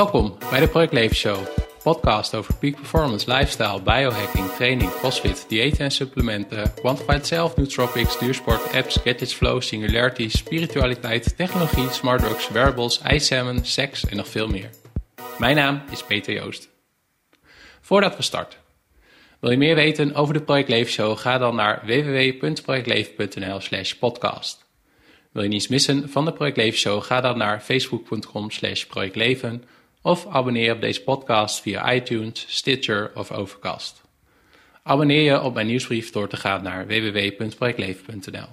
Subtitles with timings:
[0.00, 1.38] Welkom bij de Project Leven Show,
[1.82, 8.72] podcast over peak performance, lifestyle, biohacking, training, crossfit, diëten en supplementen, quantified self, nootropics, duursport,
[8.72, 14.70] apps, gadgets, flow, singularity, spiritualiteit, technologie, smart drugs, wearables, ijssalmon, seks en nog veel meer.
[15.38, 16.68] Mijn naam is Peter Joost.
[17.80, 18.58] Voordat we starten,
[19.40, 21.18] wil je meer weten over de Project Leven Show?
[21.18, 24.64] Ga dan naar www.projectleven.nl slash podcast.
[25.32, 27.02] Wil je niets missen van de Project Leven?
[27.02, 29.64] Ga dan naar facebook.com slash projectleven
[30.02, 34.02] of abonneer op deze podcast via iTunes, Stitcher of Overcast.
[34.82, 38.48] Abonneer je op mijn nieuwsbrief door te gaan naar www.projectleven.nl.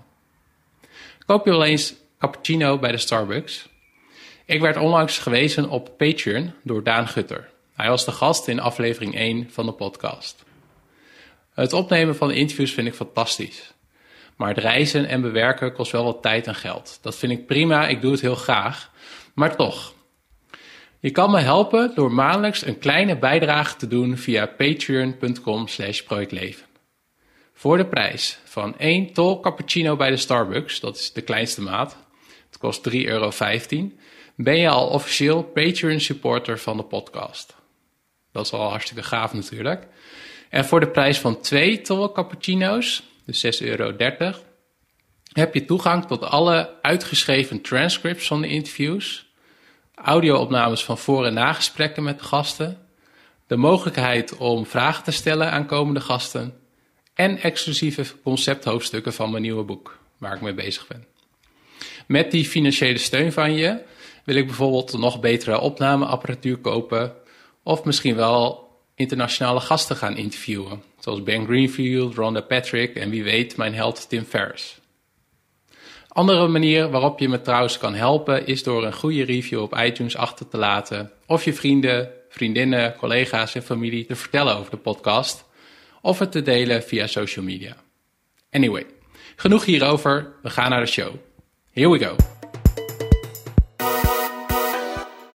[1.26, 3.70] Koop je wel eens cappuccino bij de Starbucks?
[4.46, 7.50] Ik werd onlangs gewezen op Patreon door Daan Gutter.
[7.76, 10.44] Hij was de gast in aflevering 1 van de podcast.
[11.54, 13.74] Het opnemen van de interviews vind ik fantastisch.
[14.36, 17.00] Maar het reizen en bewerken kost wel wat tijd en geld.
[17.02, 18.92] Dat vind ik prima, ik doe het heel graag.
[19.34, 19.94] Maar toch.
[21.08, 26.66] Je kan me helpen door maandelijks een kleine bijdrage te doen via patreon.com slash projectleven.
[27.54, 31.98] Voor de prijs van 1 tol cappuccino bij de Starbucks, dat is de kleinste maat,
[32.46, 33.32] het kost 3,15 euro,
[34.36, 37.56] ben je al officieel Patreon supporter van de podcast.
[38.32, 39.88] Dat is al hartstikke gaaf natuurlijk.
[40.50, 43.96] En voor de prijs van 2 tol cappuccino's, dus 6,30 euro,
[45.32, 49.27] heb je toegang tot alle uitgeschreven transcripts van de interviews,
[50.04, 52.78] audio-opnames van voor- en nagesprekken met gasten,
[53.48, 56.54] de mogelijkheid om vragen te stellen aan komende gasten
[57.14, 61.06] en exclusieve concepthoofdstukken van mijn nieuwe boek, waar ik mee bezig ben.
[62.08, 63.84] Met die financiële steun van je
[64.24, 67.14] wil ik bijvoorbeeld nog betere opnameapparatuur kopen
[67.64, 73.58] of misschien wel internationale gasten gaan interviewen, zoals Ben Greenfield, Rhonda Patrick en wie weet
[73.58, 74.80] mijn held Tim Ferriss.
[76.18, 80.16] Andere manier waarop je me trouwens kan helpen is door een goede review op iTunes
[80.16, 85.46] achter te laten of je vrienden, vriendinnen, collega's en familie te vertellen over de podcast
[86.02, 87.76] of het te delen via social media.
[88.52, 88.86] Anyway,
[89.36, 91.14] genoeg hierover, we gaan naar de show.
[91.72, 92.16] Here we go.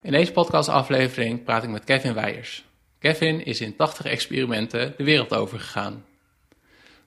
[0.03, 2.65] In deze podcastaflevering praat ik met Kevin Weijers.
[2.99, 6.05] Kevin is in 80 experimenten de wereld over gegaan.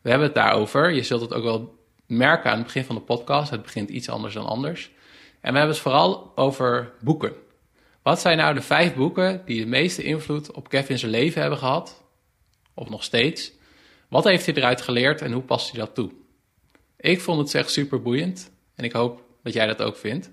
[0.01, 0.91] We hebben het daarover.
[0.91, 1.74] Je zult het ook wel
[2.05, 3.49] merken aan het begin van de podcast.
[3.49, 4.91] Het begint iets anders dan anders.
[5.41, 7.33] En we hebben het vooral over boeken.
[8.01, 12.03] Wat zijn nou de vijf boeken die de meeste invloed op Kevin's leven hebben gehad?
[12.73, 13.51] Of nog steeds?
[14.09, 16.11] Wat heeft hij eruit geleerd en hoe past hij dat toe?
[16.97, 20.31] Ik vond het echt super boeiend en ik hoop dat jij dat ook vindt.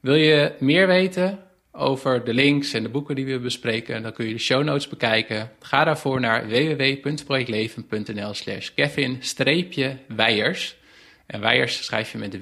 [0.00, 1.48] Wil je meer weten?
[1.78, 4.02] over de links en de boeken die we bespreken.
[4.02, 5.50] Dan kun je de show notes bekijken.
[5.60, 10.76] Ga daarvoor naar www.projectleven.nl slash Kevin-Weijers.
[11.28, 12.40] En Weijers schrijf je met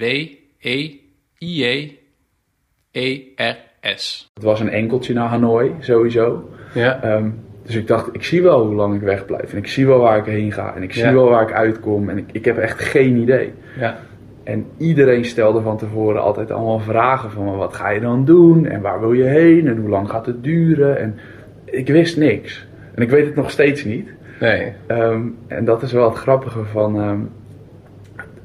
[2.90, 4.30] W-E-I-J-E-R-S.
[4.34, 6.50] Het was een enkeltje naar Hanoi, sowieso.
[6.74, 7.02] Ja.
[7.02, 7.28] Ehm,
[7.64, 9.52] dus ik dacht, ik zie wel hoe lang ik wegblijf.
[9.52, 10.74] En ik zie wel waar ik heen ga.
[10.74, 11.12] En ik zie Ja.
[11.12, 12.08] wel waar ik uitkom.
[12.08, 13.52] En ik, ik heb echt geen idee.
[13.78, 13.98] ja.
[14.44, 18.80] En iedereen stelde van tevoren altijd allemaal vragen van wat ga je dan doen en
[18.80, 20.98] waar wil je heen en hoe lang gaat het duren.
[20.98, 21.18] En
[21.64, 22.66] ik wist niks.
[22.94, 24.08] En ik weet het nog steeds niet.
[24.40, 24.72] Nee.
[24.86, 27.20] Ehm, en dat is wel het grappige van ehm,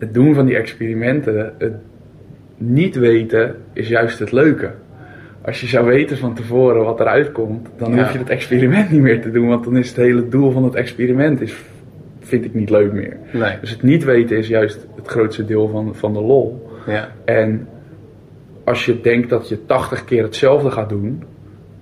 [0.01, 1.53] het doen van die experimenten.
[1.57, 1.73] Het
[2.57, 4.71] niet weten is juist het leuke.
[5.45, 7.97] Als je zou weten van tevoren wat eruit komt, dan Ja.
[8.03, 9.47] hoef je het experiment niet meer te doen.
[9.47, 11.55] Want dan is het hele doel van het experiment, is,
[12.19, 13.17] vind ik niet leuk meer.
[13.33, 13.57] Nee.
[13.61, 16.69] Dus het niet weten is juist het grootste deel van, van de lol.
[16.87, 17.07] Ja.
[17.25, 17.67] En
[18.63, 21.23] als je denkt dat je 80 keer hetzelfde gaat doen,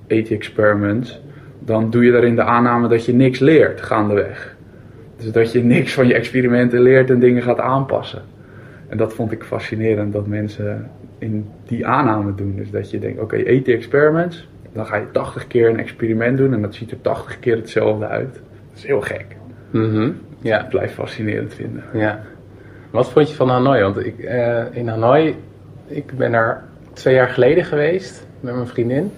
[0.08, 1.22] 80 experiments,
[1.60, 4.58] dan doe je daarin de aanname dat je niks leert gaandeweg.
[5.20, 8.22] Dus dat je niks van je experimenten leert en dingen gaat aanpassen.
[8.88, 12.56] En dat vond ik fascinerend dat mensen in die aanname doen.
[12.56, 16.54] Dus dat je denkt, oké, 80 experiments, dan ga je 80 keer een experiment doen
[16.54, 18.34] en dat ziet er 80 keer hetzelfde uit.
[18.34, 19.26] Dat is heel gek.
[19.70, 20.12] Mhm.
[20.42, 20.64] Ja.
[20.64, 21.84] Ik blijf fascinerend vinden.
[21.94, 22.22] Ja.
[22.92, 23.82] Wat vond je van Hanoi?
[23.82, 25.36] Want ik, eh, in Hanoi,
[25.88, 26.64] ik ben er
[26.94, 29.12] twee jaar geleden geweest met mijn vriendin.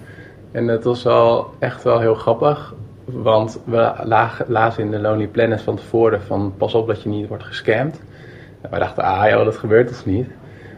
[0.51, 2.73] En dat was wel echt wel heel grappig.
[3.13, 3.91] Want we
[4.47, 8.01] lazen in de Lonely Planet van tevoren van pas op dat je niet wordt gescamd.
[8.61, 10.27] En wij dachten, ah joh, dat gebeurt dus niet.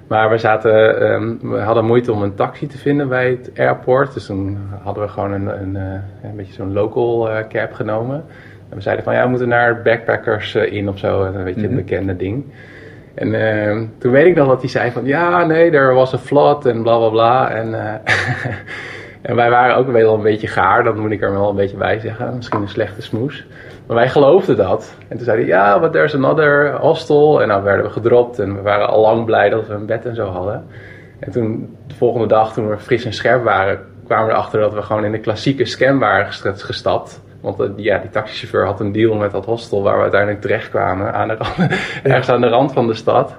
[0.07, 4.13] Maar we, zaten, ehm, we hadden moeite om een taxi te vinden bij het airport.
[4.13, 8.23] Dus toen hadden we gewoon een, een, eh, een beetje zo'n local eh, cab genomen.
[8.69, 11.23] En we zeiden van ja, we moeten naar Backpackers eh, in of zo.
[11.23, 11.75] Een beetje Mhm.
[11.75, 12.45] het bekende ding.
[13.13, 16.19] En ehm, toen weet ik nog dat hij zei van ja, nee, er was een
[16.19, 17.49] flood en bla bla bla.
[17.49, 17.73] En,
[19.23, 21.77] en wij waren ook wel een beetje gaar, dat moet ik er wel een beetje
[21.77, 22.35] bij zeggen.
[22.35, 23.45] Misschien een slechte smoes.
[23.87, 24.95] Maar wij geloofden dat.
[25.07, 27.41] En toen zei hij ja, but there's another hostel.
[27.41, 30.05] En nou werden we gedropt en we waren al lang blij dat we een bed
[30.05, 30.65] en zo hadden.
[31.19, 34.73] En toen, de volgende dag, toen we fris en scherp waren, kwamen we erachter dat
[34.73, 37.21] we gewoon in de klassieke scam waren gestapt.
[37.41, 40.69] Want uh, ja, die taxichauffeur had een deal met dat hostel waar we uiteindelijk terecht
[40.69, 41.13] kwamen.
[41.13, 41.71] Aan de rand,
[42.03, 43.35] ergens aan de rand van de stad.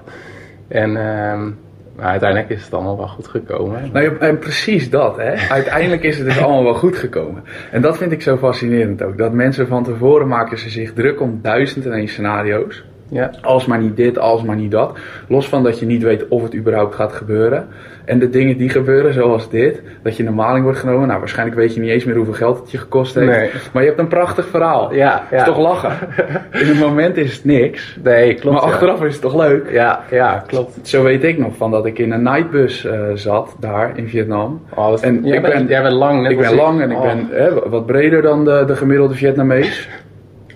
[0.67, 1.51] En ehm,
[1.95, 3.89] maar uiteindelijk is het allemaal wel goed gekomen.
[3.93, 5.33] Nou, en precies dat, hè.
[5.59, 7.43] Uiteindelijk is het dus allemaal wel goed gekomen.
[7.71, 9.17] En dat vind ik zo fascinerend ook.
[9.17, 12.83] Dat mensen van tevoren maken ze zich druk om duizend en één scenario's.
[13.09, 13.31] Ja.
[13.41, 14.97] Als maar niet dit, als maar niet dat.
[15.27, 17.67] Los van dat je niet weet of het überhaupt gaat gebeuren.
[18.05, 21.07] En de dingen die gebeuren, zoals dit, dat je in de maling wordt genomen.
[21.07, 23.31] Nou, waarschijnlijk weet je niet eens meer hoeveel geld het je gekost heeft.
[23.31, 23.49] Nee.
[23.73, 24.93] Maar je hebt een prachtig verhaal.
[24.93, 25.37] Ja, ja.
[25.37, 25.91] is toch lachen?
[26.61, 27.97] In het moment is het niks.
[28.03, 28.55] Nee, klopt.
[28.55, 29.71] Maar achteraf is het toch leuk?
[29.71, 30.87] Ja, ja, klopt.
[30.87, 34.61] Zo weet ik nog van dat ik in een nightbus uh, zat, daar in Vietnam.
[34.75, 37.01] Oh, en jij, ik bent, ben, jij bent lang, net Ik ben lang en ik
[37.01, 37.37] ben oh.
[37.37, 39.89] hè, wat breder dan de, de gemiddelde Vietnamees.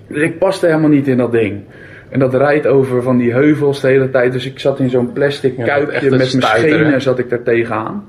[0.07, 1.61] dus ik paste helemaal niet in dat ding.
[2.09, 4.31] En dat rijdt over van die heuvels de hele tijd.
[4.31, 8.05] Dus ik zat in zo'n plastic kuipje met mijn schenen zat ik daar tegenaan.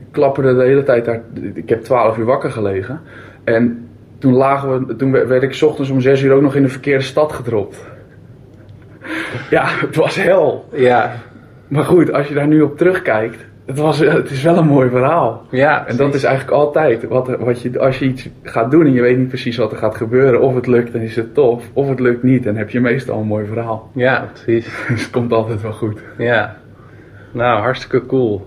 [0.00, 1.20] Ik klapperde de hele tijd daar.
[1.54, 3.00] Ik heb 12 uur wakker gelegen.
[3.44, 3.88] En
[4.18, 7.04] toen, lagen we, toen werd ik ochtends om 6 uur ook nog in de verkeerde
[7.04, 7.76] stad gedropt.
[9.50, 10.68] Ja, het was hel.
[10.72, 11.12] Ja.
[11.68, 14.88] Maar goed, als je daar nu op terugkijkt het, was, het is wel een mooi
[14.88, 15.46] verhaal.
[15.50, 17.04] Ja, en dat is eigenlijk altijd.
[17.04, 19.78] Wat, wat je, als je iets gaat doen en je weet niet precies wat er
[19.78, 20.40] gaat gebeuren.
[20.40, 21.64] Of het lukt, dan is het tof.
[21.72, 23.90] Of het lukt niet, dan heb je meestal een mooi verhaal.
[23.94, 24.64] Ja, precies.
[24.88, 26.00] dus het komt altijd wel goed.
[26.18, 26.56] Ja.
[27.32, 28.46] Nou, hartstikke cool.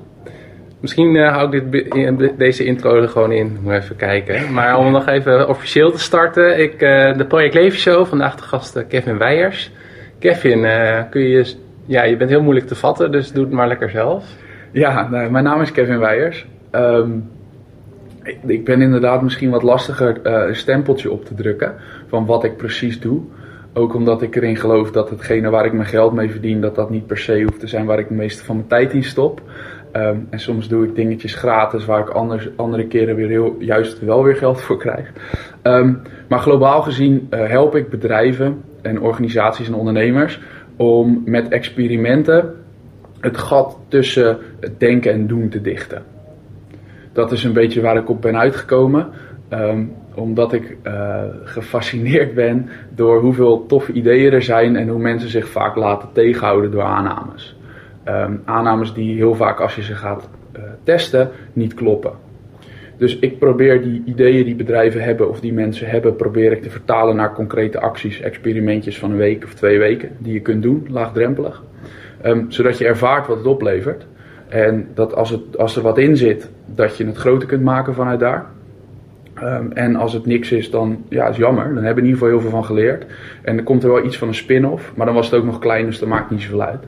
[0.80, 1.72] Misschien uh, hou ik
[2.18, 3.58] dit, deze intro er gewoon in.
[3.62, 4.54] Moet even kijken.
[4.54, 6.60] Maar om nog even officieel te starten.
[6.60, 8.06] Ik, uh, de Project Leven Show.
[8.06, 9.72] Vandaag de gast Kevin Weijers.
[10.20, 11.54] Kevin, uh, kun je...
[11.86, 14.26] Ja, je bent heel moeilijk te vatten, dus doe het maar lekker zelf.
[14.74, 16.46] Ja, mijn naam is Kevin Weijers.
[16.72, 17.30] Um,
[18.46, 21.76] ik, ben inderdaad misschien wat lastiger uh, een stempeltje op te drukken
[22.08, 23.22] van wat ik precies doe.
[23.74, 26.90] Ook omdat ik erin geloof dat hetgene waar ik mijn geld mee verdien, dat dat
[26.90, 29.42] niet per se hoeft te zijn waar ik de meeste van mijn tijd in stop.
[29.96, 34.00] Um, en soms doe ik dingetjes gratis waar ik anders, andere keren weer heel, juist
[34.00, 35.12] wel weer geld voor krijg.
[35.64, 40.40] Um, maar globaal gezien uh, help ik bedrijven en organisaties en ondernemers
[40.76, 42.63] om met experimenten
[43.24, 46.04] het gat tussen het denken en doen te dichten.
[47.14, 49.08] Dat is een beetje waar ik op ben uitgekomen.
[49.50, 55.30] Um, omdat ik uh, gefascineerd ben door hoeveel toffe ideeën er zijn en hoe mensen
[55.30, 57.58] zich vaak laten tegenhouden door aannames.
[58.08, 62.12] Um, aannames die heel vaak als je ze gaat uh, testen niet kloppen.
[62.98, 66.70] Dus ik probeer die ideeën die bedrijven hebben of die mensen hebben, probeer ik te
[66.70, 70.88] vertalen naar concrete acties, experimentjes van een week of twee weken die je kunt doen,
[70.90, 71.64] laagdrempelig.
[72.26, 74.06] Um, zodat je ervaart wat het oplevert.
[74.48, 77.94] En dat als, het, als er wat in zit, dat je het groter kunt maken
[77.94, 78.46] vanuit daar.
[79.44, 81.64] Um, en als het niks is, dan ja, is jammer.
[81.64, 83.06] Dan hebben we in ieder geval heel veel van geleerd.
[83.42, 84.94] En er komt er wel iets van een spin-off.
[84.96, 86.84] Maar dan was het ook nog klein, dus dat maakt niet zoveel uit.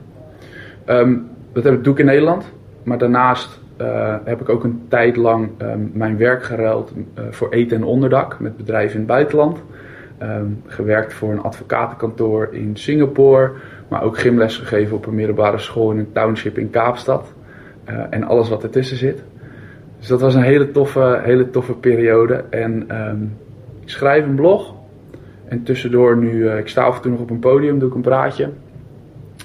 [0.86, 2.52] Um, dat heb ik, doe ik in Nederland.
[2.82, 5.48] Maar daarnaast uh, heb ik ook een tijd lang
[5.92, 9.62] mijn werk geruild uh, voor eten en onderdak met bedrijven in het buitenland.
[10.66, 13.50] Gewerkt voor een advocatenkantoor in Singapore.
[13.88, 17.32] Maar ook gymles gegeven op een middelbare school in een township in Kaapstad.
[17.88, 19.24] Uh, en alles wat ertussen zit.
[19.98, 22.44] Dus dat was een hele toffe, hele toffe periode.
[22.50, 23.36] En um,
[23.80, 24.74] ik schrijf een blog.
[25.48, 27.94] En tussendoor nu, uh, ik sta af en toe nog op een podium, doe ik
[27.94, 28.50] een praatje.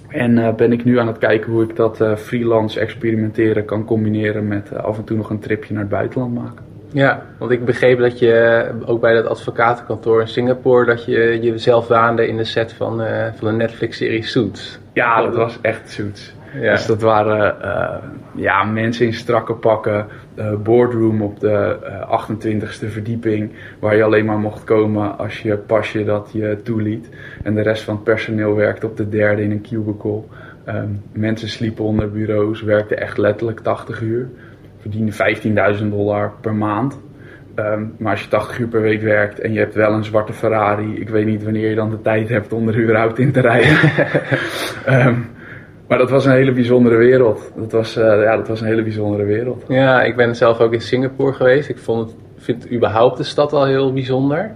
[0.07, 4.47] En uh, ben ik nu aan het kijken hoe ik dat freelance experimenteren kan combineren
[4.47, 6.70] met af en toe nog een tripje naar het buitenland maken.
[6.93, 11.87] Ja, want ik begreep dat je ook bij dat advocatenkantoor in Singapore, dat je jezelf
[11.87, 14.79] waande in de set van, uh, van de Netflix-serie Suits.
[14.93, 16.33] Ja, dat was echt Suits.
[16.61, 16.71] Ja.
[16.71, 17.95] Dus dat waren uh,
[18.35, 21.77] ja, mensen in strakke pakken, uh, boardroom op de
[22.25, 27.09] 28e verdieping, waar je alleen maar mocht komen als je pasje dat je toeliet.
[27.43, 30.21] En de rest van het personeel werkte op de derde in een cubicle.
[30.67, 34.29] Um, mensen sliepen onder bureaus, werkten echt letterlijk 80 uur
[34.81, 35.11] verdiende
[35.79, 36.99] 15.000 dollar per maand.
[37.55, 40.33] Um, maar als je 80 uur per week werkt en je hebt wel een zwarte
[40.33, 43.41] Ferrari, ik weet niet wanneer je dan de tijd hebt om er überhaupt in te
[43.41, 43.77] rijden.
[45.07, 45.29] um,
[45.87, 47.51] maar dat was een hele bijzondere wereld.
[47.55, 49.63] Dat was, uh, ja, dat was een hele bijzondere wereld.
[49.67, 51.69] Ja, ik ben zelf ook in Singapore geweest.
[51.69, 54.51] Ik vond het, vind überhaupt de stad al heel bijzonder.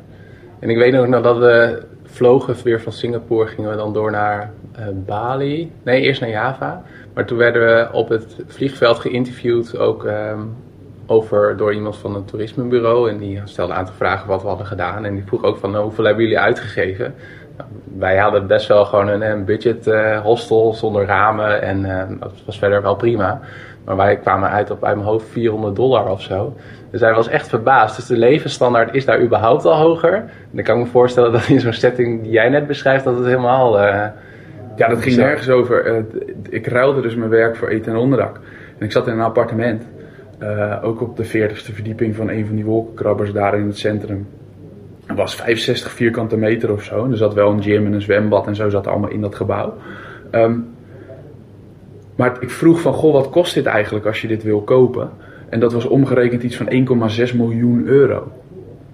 [0.60, 4.12] En ik weet ook nog dat we vlogen weer van Singapore, gingen we dan door
[4.12, 5.72] naar uh, Bali.
[5.84, 6.84] Nee, eerst naar Java.
[7.16, 10.56] Maar toen werden we op het vliegveld geïnterviewd ook um,
[11.06, 13.10] over, door iemand van een toerismebureau.
[13.10, 15.06] En die stelde een aantal vragen wat we hadden gedaan.
[15.06, 17.16] En die vroeg ook van nou, hoeveel hebben jullie uitgegeven?
[17.58, 21.62] Nou, wij hadden best wel gewoon een, budget uh, hostel zonder ramen.
[21.62, 23.40] En uh, dat was verder wel prima.
[23.86, 26.56] Maar wij kwamen uit op uit mijn hoofd 400 dollar of zo.
[26.92, 27.96] Dus hij was echt verbaasd.
[27.96, 30.14] Dus de levensstandaard is daar überhaupt al hoger.
[30.14, 33.16] En dan kan ik me voorstellen dat in zo'n setting die jij net beschrijft, dat
[33.16, 33.80] het helemaal...
[33.80, 34.06] Uh,
[34.76, 36.06] ja, dat ging nergens over.
[36.50, 38.40] ik ruilde dus mijn werk voor eten en onderdak.
[38.78, 39.84] En ik zat in een appartement.
[40.40, 44.28] Eh, ook op de 40ste verdieping van een van die wolkenkrabbers daar in het centrum.
[45.06, 47.10] Het was 65 vierkante meter of zo.
[47.10, 49.74] Er zat wel een gym en een zwembad en zo zat allemaal in dat gebouw.
[50.32, 50.58] Ehm,
[52.16, 55.10] maar ik vroeg van, goh, wat kost dit eigenlijk als je dit wil kopen?
[55.50, 58.32] En dat was omgerekend iets van 1,6 miljoen euro.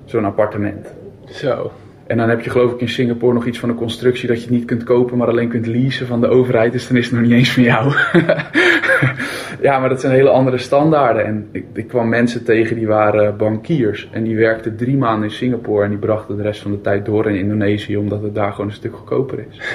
[0.06, 0.94] Zo'n appartement.
[1.26, 1.72] Zo.
[2.12, 4.44] En dan heb je geloof ik in Singapore nog iets van een constructie dat je
[4.44, 6.72] het niet kunt kopen, maar alleen kunt leasen van de overheid.
[6.72, 7.94] Dus dan is het nog niet eens van jou.
[9.68, 11.26] ja, maar dat zijn hele andere standaarden.
[11.26, 14.10] En ik, ik kwam mensen tegen die waren bankiers.
[14.12, 17.06] En die werkten drie maanden in Singapore en die brachten de rest van de tijd
[17.06, 19.58] door in Indonesië, omdat het daar gewoon een stuk goedkoper is.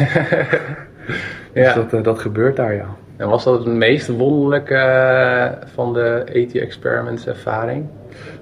[1.53, 1.75] dus Ja.
[1.75, 2.97] dat, eh, dat gebeurt daar, ja.
[3.17, 7.85] En was dat het meest wonderlijke eh, van de AT Experiments ervaring?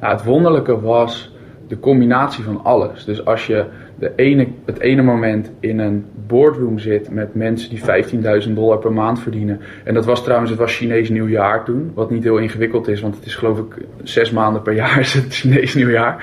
[0.01, 1.33] Nou, het wonderlijke was
[1.69, 3.05] de combinatie van alles.
[3.05, 3.65] Dus als je
[3.99, 8.93] de ene, het ene moment in een boardroom zit met mensen die 15.000 dollar per
[8.93, 9.61] maand verdienen.
[9.85, 11.93] En dat was trouwens, het was Chinees nieuwjaar toen.
[11.95, 15.15] Wat niet heel ingewikkeld is, want het is geloof ik zes maanden per jaar is
[15.15, 16.17] het Chinees nieuwjaar.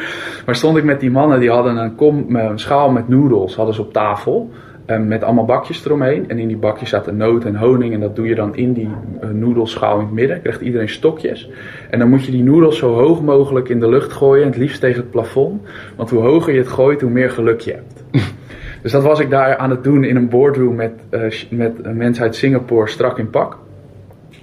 [0.45, 3.75] Maar stond ik met die mannen, die hadden een, kom, een schaal met noedels hadden
[3.75, 4.51] ze op tafel.
[4.91, 6.29] Eh, Met allemaal bakjes eromheen.
[6.29, 7.93] En in die bakjes zaten noot en honing.
[7.93, 8.89] En dat doe je dan in die
[9.21, 10.41] eh, noedelschaal in het midden.
[10.41, 11.49] Krijgt iedereen stokjes.
[11.89, 14.45] En dan moet je die noedels zo hoog mogelijk in de lucht gooien.
[14.45, 15.61] Het liefst tegen het plafond.
[15.95, 18.03] Want hoe hoger je het gooit, hoe meer geluk je hebt.
[18.81, 22.23] dus dat was ik daar aan het doen in een boardroom met, eh, met mensen
[22.23, 23.57] uit Singapore strak in pak.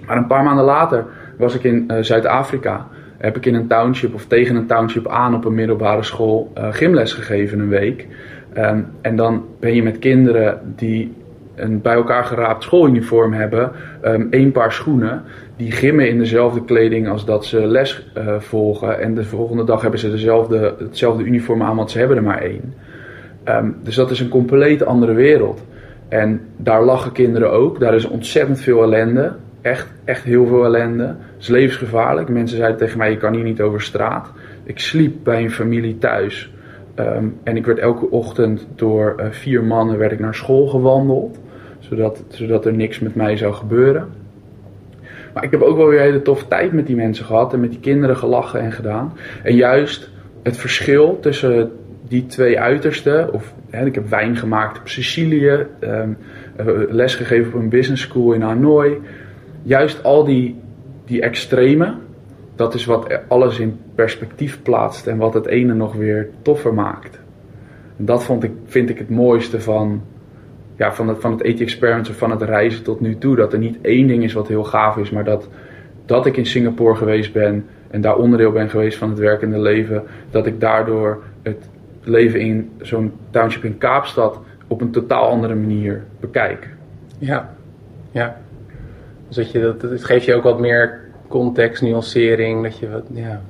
[0.06, 1.04] Maar een paar maanden later
[1.38, 2.86] was ik in eh, Zuid-Afrika.
[3.18, 7.12] Heb ik in een township of tegen een township aan op een middelbare school gymles
[7.12, 8.06] gegeven een week.
[8.58, 11.12] Ehm, en dan ben je met kinderen die
[11.54, 15.22] een bij elkaar geraapt schooluniform hebben, ehm, één paar schoenen,
[15.56, 19.00] die gimmen in dezelfde kleding als dat ze les eh, volgen.
[19.00, 22.42] En de volgende dag hebben ze dezelfde, hetzelfde uniform aan, want ze hebben er maar
[22.42, 22.74] één.
[23.44, 25.62] Ehm, dus dat is een compleet andere wereld.
[26.08, 27.80] En daar lachen kinderen ook.
[27.80, 29.32] Daar is ontzettend veel ellende.
[29.60, 31.04] Echt, echt heel veel ellende.
[31.04, 32.28] Het is levensgevaarlijk.
[32.28, 34.32] Mensen zeiden tegen mij, je kan hier niet over straat.
[34.64, 36.52] Ik sliep bij een familie thuis.
[36.98, 41.38] Ehm, en ik werd elke ochtend door eh, vier mannen werd ik naar school gewandeld.
[41.78, 44.08] Zodat, zodat er niks met mij zou gebeuren.
[45.34, 47.52] Maar ik heb ook wel weer hele toffe tijd met die mensen gehad.
[47.52, 49.12] En met die kinderen gelachen en gedaan.
[49.42, 50.10] En juist
[50.42, 51.72] het verschil tussen
[52.08, 53.32] die twee uitersten.
[53.32, 55.66] Of hè, ik heb wijn gemaakt op Sicilië.
[55.80, 56.06] eh,
[56.88, 59.00] lesgegeven op een business school in Hanoi.
[59.62, 60.60] Juist al die,
[61.04, 61.94] die extreme.
[62.58, 65.06] Dat is wat alles in perspectief plaatst.
[65.06, 67.20] En wat het ene nog weer toffer maakt.
[67.96, 70.02] En dat vond ik, vind ik het mooiste van,
[70.76, 73.36] ja, van, het, van het of van het reizen tot nu toe.
[73.36, 75.48] Dat er niet één ding is wat heel gaaf is, maar dat,
[76.06, 80.02] dat ik in Singapore geweest ben en daar onderdeel ben geweest van het werkende leven.
[80.30, 81.68] Dat ik daardoor het
[82.02, 86.68] leven in zo'n township in Kaapstad op een totaal andere manier bekijk.
[87.18, 87.54] Ja,
[88.10, 88.36] ja.
[89.26, 93.04] Dus dat je dat, het geeft je ook wat meer context, nuancering, dat je wat,
[93.12, 93.40] ja.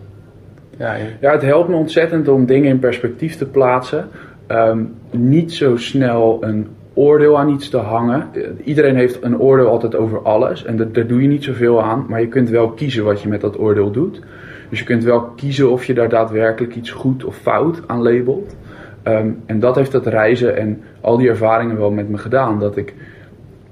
[1.20, 4.08] Ja, het helpt me ontzettend om dingen in perspectief te plaatsen.
[4.47, 8.28] Ehm, niet zo snel een oordeel aan iets te hangen.
[8.32, 12.06] Eh, Iedereen heeft een oordeel altijd over alles en daar, doe je niet zoveel aan.
[12.08, 14.20] Maar je kunt wel kiezen wat je met dat oordeel doet.
[14.68, 18.56] Dus je kunt wel kiezen of je daar daadwerkelijk iets goed of fout aan labelt.
[19.02, 22.58] Ehm, en dat heeft dat reizen en al die ervaringen wel met me gedaan.
[22.58, 22.94] Dat ik,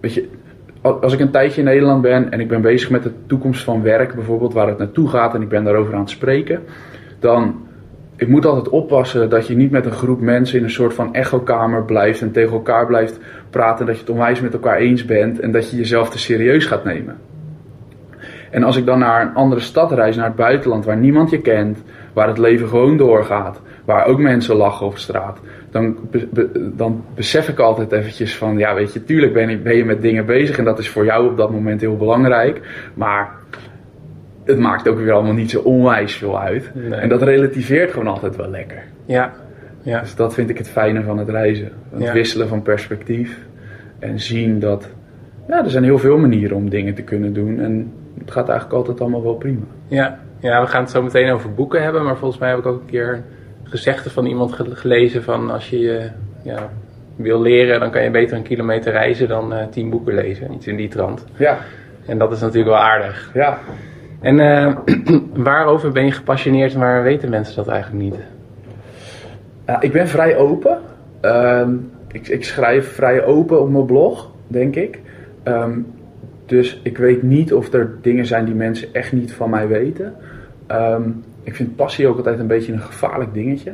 [0.01, 0.29] weet je,
[0.87, 3.83] als ik een tijdje in Nederland ben en ik ben bezig met de toekomst van
[3.83, 6.61] werk, bijvoorbeeld waar het naartoe gaat en ik ben daarover aan het spreken,
[7.19, 7.67] dan
[8.17, 11.15] ik moet altijd oppassen dat je niet met een groep mensen in een soort van
[11.15, 13.19] echokamer blijft en tegen elkaar blijft
[13.51, 16.67] praten, dat je het onwijs met elkaar eens bent en dat je jezelf te serieus
[16.67, 17.17] gaat nemen.
[18.51, 21.41] En als ik dan naar een andere stad reis, naar het buitenland, waar niemand je
[21.41, 25.39] kent, waar het leven gewoon doorgaat, waar ook mensen lachen op straat,
[25.71, 29.77] dan, be- dan besef ik altijd eventjes van, ja weet je, tuurlijk ben je, ben
[29.77, 32.61] je met dingen bezig en dat is voor jou op dat moment heel belangrijk,
[32.95, 33.31] maar
[34.45, 36.71] het maakt ook weer allemaal niet zo onwijs veel uit.
[36.75, 36.99] Nee.
[37.01, 38.83] En dat relativeert gewoon altijd wel lekker.
[39.05, 39.33] ja,
[39.83, 40.01] ja.
[40.01, 41.73] Dus dat vind ik het fijne van het reizen.
[41.91, 42.13] Het Ja.
[42.13, 43.39] wisselen van perspectief.
[43.99, 44.89] En zien dat
[45.49, 47.61] ja, er zijn heel veel manieren om dingen te kunnen doen.
[47.61, 49.65] En het gaat eigenlijk altijd allemaal wel prima.
[49.87, 52.67] Ja, ja, we gaan het zo meteen over boeken hebben, maar volgens mij heb ik
[52.67, 53.23] ook een keer
[53.69, 56.11] gezegde van iemand ge- gelezen van als je je
[56.43, 56.71] ja,
[57.17, 60.53] wil leren, dan kan je beter een kilometer reizen dan eh, tien boeken lezen.
[60.55, 61.25] Iets in die trant.
[61.37, 61.59] Ja,
[62.07, 63.31] En dat is natuurlijk wel aardig.
[63.35, 63.59] ja.
[64.21, 64.77] En eh,
[65.35, 68.15] waarover ben je gepassioneerd en waar weten mensen dat eigenlijk niet?
[69.67, 70.79] Ja, ik ben vrij open.
[71.21, 71.75] Ehm,
[72.13, 75.01] ik, ik schrijf vrij open op mijn blog, denk ik.
[75.43, 75.79] Ehm,
[76.47, 80.15] dus ik weet niet of er dingen zijn die mensen echt niet van mij weten.
[80.67, 81.03] Ehm,
[81.47, 83.73] ik vind passie ook altijd een beetje een gevaarlijk dingetje.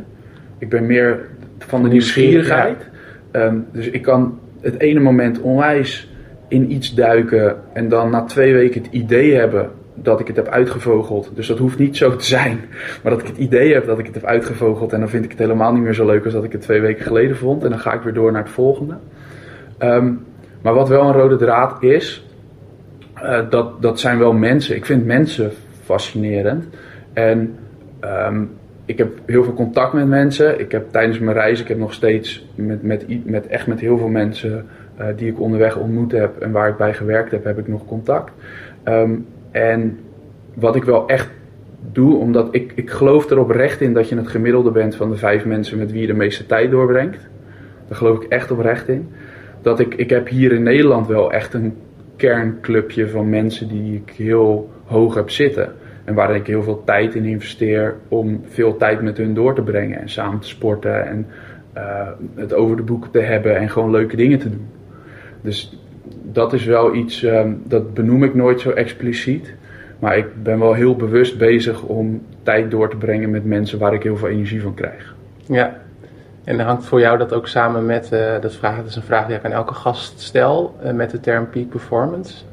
[0.59, 1.21] Ik ben meer
[1.59, 2.88] van de nieuwsgierigheid.
[3.31, 6.11] Ehm, dus ik kan het ene moment onwijs
[6.49, 10.49] in iets duiken en dan na twee weken het idee hebben dat ik het heb
[10.49, 11.31] uitgevogeld.
[11.35, 12.61] Dus dat hoeft niet zo te zijn.
[13.02, 14.93] Maar dat ik het idee heb dat ik het heb uitgevogeld.
[14.93, 16.81] En dan vind ik het helemaal niet meer zo leuk als dat ik het twee
[16.81, 17.64] weken geleden vond.
[17.64, 18.97] En dan ga ik weer door naar het volgende.
[19.79, 20.12] Ehm,
[20.62, 22.26] maar wat wel een rode draad is,
[23.17, 24.76] uh, dat, dat zijn wel mensen.
[24.76, 25.52] Ik vind mensen
[25.85, 26.64] fascinerend.
[27.12, 27.54] En
[28.04, 28.50] um,
[28.85, 30.61] ik heb heel veel contact met mensen.
[30.61, 33.99] Ik heb tijdens mijn reis, ik heb nog steeds met, met, met echt met heel
[33.99, 34.66] veel mensen
[35.00, 37.87] uh, die ik onderweg ontmoet heb en waar ik bij gewerkt heb, heb ik nog
[37.87, 38.33] contact.
[38.85, 39.99] Um, en
[40.54, 41.31] wat ik wel echt
[41.92, 45.16] doe, omdat ik, ik geloof er oprecht in dat je het gemiddelde bent van de
[45.16, 47.28] vijf mensen met wie je de meeste tijd doorbrengt.
[47.88, 49.09] Daar geloof ik echt oprecht in.
[49.62, 51.75] Dat ik, ik heb hier in Nederland wel echt een
[52.16, 55.73] kernclubje van mensen die ik heel hoog heb zitten.
[56.05, 59.63] En waar ik heel veel tijd in investeer om veel tijd met hun door te
[59.63, 60.01] brengen.
[60.01, 61.27] En samen te sporten en
[61.77, 64.67] uh, het over de boeken te hebben en gewoon leuke dingen te doen.
[65.41, 65.79] Dus
[66.23, 69.55] dat is wel iets, um, dat benoem ik nooit zo expliciet.
[69.99, 73.95] Maar ik ben wel heel bewust bezig om tijd door te brengen met mensen waar
[73.95, 75.15] ik heel veel energie van krijg.
[75.47, 75.81] Ja,
[76.45, 79.27] en hangt voor jou dat ook samen met, uh, dat, vraag, dat is een vraag
[79.27, 82.45] die ik aan elke gast stel, uh, met de term peak performance?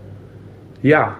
[0.79, 1.15] Ja,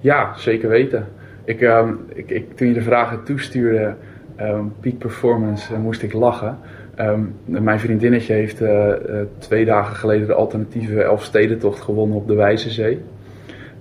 [0.00, 1.06] ja zeker weten.
[1.46, 3.94] Ik, um, ik, ik, toen je de vragen toestuurde,
[4.40, 6.58] um, peak performance, uh, moest ik lachen.
[7.00, 8.94] Um, mijn vriendinnetje heeft uh, uh,
[9.38, 13.00] twee dagen geleden de alternatieve Elfstedentocht gewonnen op de Wijzezee.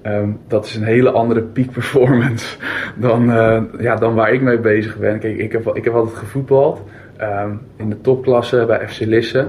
[0.04, 2.58] Um, dat is een hele andere peak performance
[2.96, 3.26] dan,
[3.80, 5.20] ja, dan waar ik mee bezig ben.
[5.20, 6.82] Kijk, ik heb, ik heb altijd gevoetbald
[7.76, 9.48] in de topklasse bij FC Lisse.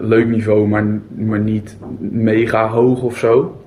[0.00, 3.61] leuk niveau, maar, maar niet mega hoog of zo.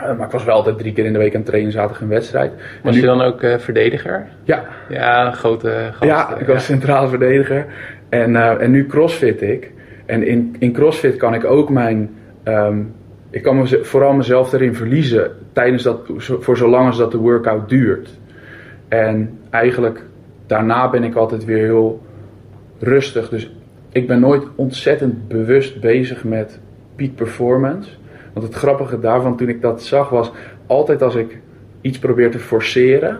[0.00, 2.00] Uh, maar ik was wel altijd drie keer in de week aan het trainen, zaterdag
[2.00, 2.52] een wedstrijd.
[2.82, 3.00] Was nu...
[3.00, 4.26] je dan ook uh, verdediger?
[4.42, 4.64] Ja.
[4.88, 6.10] Ja, een grote gast.
[6.10, 6.72] Ja, ik was ja.
[6.72, 7.66] centraal verdediger.
[8.08, 9.72] En, uh, en nu crossfit ik.
[10.06, 12.10] En in, in crossfit kan ik ook mijn...
[12.44, 12.94] Um,
[13.30, 17.68] ik kan me, vooral mezelf erin verliezen tijdens dat, voor zolang als dat de workout
[17.68, 18.18] duurt.
[18.88, 20.02] En eigenlijk
[20.46, 22.02] daarna ben ik altijd weer heel
[22.78, 23.28] rustig.
[23.28, 23.52] Dus
[23.92, 26.60] ik ben nooit ontzettend bewust bezig met
[26.96, 27.90] peak performance.
[28.34, 30.32] Want het grappige daarvan toen ik dat zag was,
[30.66, 31.38] altijd als ik
[31.80, 33.18] iets probeer te forceren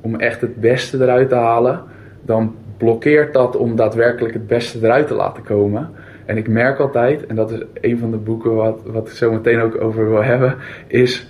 [0.00, 1.82] om echt het beste eruit te halen,
[2.22, 5.90] dan blokkeert dat om daadwerkelijk het beste eruit te laten komen.
[6.24, 9.32] En ik merk altijd, en dat is een van de boeken wat, wat ik zo
[9.32, 11.26] meteen ook over wil hebben, is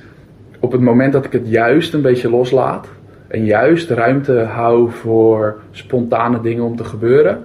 [0.61, 2.89] op het moment dat ik het juist een beetje loslaat
[3.29, 7.45] en juist ruimte hou voor spontane dingen om te gebeuren,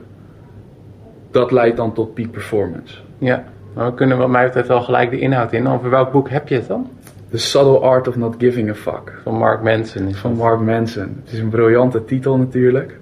[1.32, 2.98] dat leidt dan tot peak performance.
[3.18, 3.44] Ja.
[3.80, 5.68] Maar we kunnen wat mij betreft wel gelijk de inhoud in.
[5.68, 6.90] Over welk boek heb je het dan?
[7.30, 9.20] The Subtle Art of Not Giving a Fuck.
[9.24, 10.14] Van Mark Manson.
[10.14, 11.22] Van Mark Manson.
[11.24, 13.00] Het is een briljante titel natuurlijk.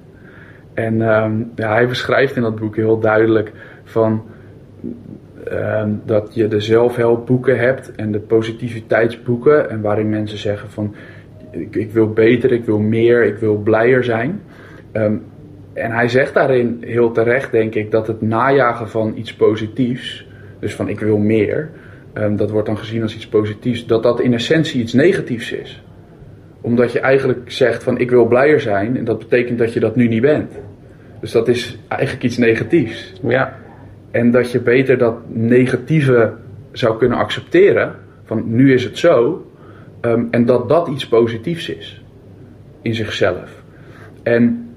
[0.73, 3.51] En um, ja, hij beschrijft in dat boek heel duidelijk
[3.83, 4.23] van
[5.51, 9.69] um, dat je de zelfhelpboeken hebt en de positiviteitsboeken.
[9.69, 10.95] En waarin mensen zeggen van
[11.51, 14.41] ik, ik wil beter, ik wil meer, ik wil blijer zijn.
[14.93, 15.23] Um,
[15.73, 20.26] en hij zegt daarin heel terecht, denk ik, dat het najagen van iets positiefs
[20.59, 21.69] dus van ik wil meer,
[22.13, 25.83] um, dat wordt dan gezien als iets positiefs, dat dat in essentie iets negatiefs is.
[26.61, 29.95] Omdat je eigenlijk zegt van ik wil blijer zijn en dat betekent dat je dat
[29.95, 30.51] nu niet bent.
[31.21, 33.13] Dus dat is eigenlijk iets negatiefs.
[33.23, 33.55] Ja.
[34.11, 36.33] En dat je beter dat negatieve
[36.71, 39.45] zou kunnen accepteren, van nu is het zo,
[40.01, 42.03] um, en dat dat iets positiefs is
[42.81, 43.63] in zichzelf.
[44.23, 44.69] En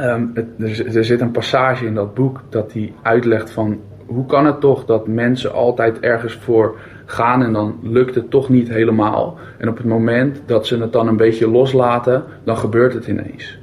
[0.00, 4.26] um, het, er, er zit een passage in dat boek dat hij uitlegt van hoe
[4.26, 8.68] kan het toch dat mensen altijd ergens voor gaan en dan lukt het toch niet
[8.68, 9.38] helemaal.
[9.58, 13.58] En op het moment dat ze het dan een beetje loslaten, dan gebeurt het ineens.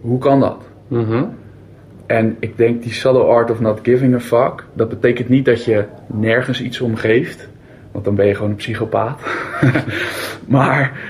[0.00, 0.68] Hoe kan dat?
[0.88, 1.30] Mm -hmm.
[2.06, 5.64] En ik denk die subtle art of not giving a fuck, dat betekent niet dat
[5.64, 7.48] je nergens iets om geeft,
[7.92, 9.20] want dan ben je gewoon een psychopaat.
[10.48, 11.00] maar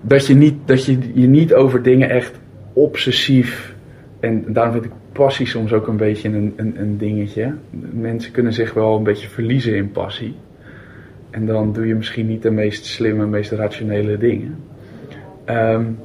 [0.00, 2.38] dat je, niet, dat je je niet over dingen echt
[2.72, 3.74] obsessief,
[4.20, 7.54] en daarom vind ik passie soms ook een beetje een, een, een, dingetje.
[7.92, 10.34] Mensen kunnen zich wel een beetje verliezen in passie.
[11.30, 14.56] En dan doe je misschien niet de meest slimme, meest rationele dingen.
[15.50, 15.98] Um,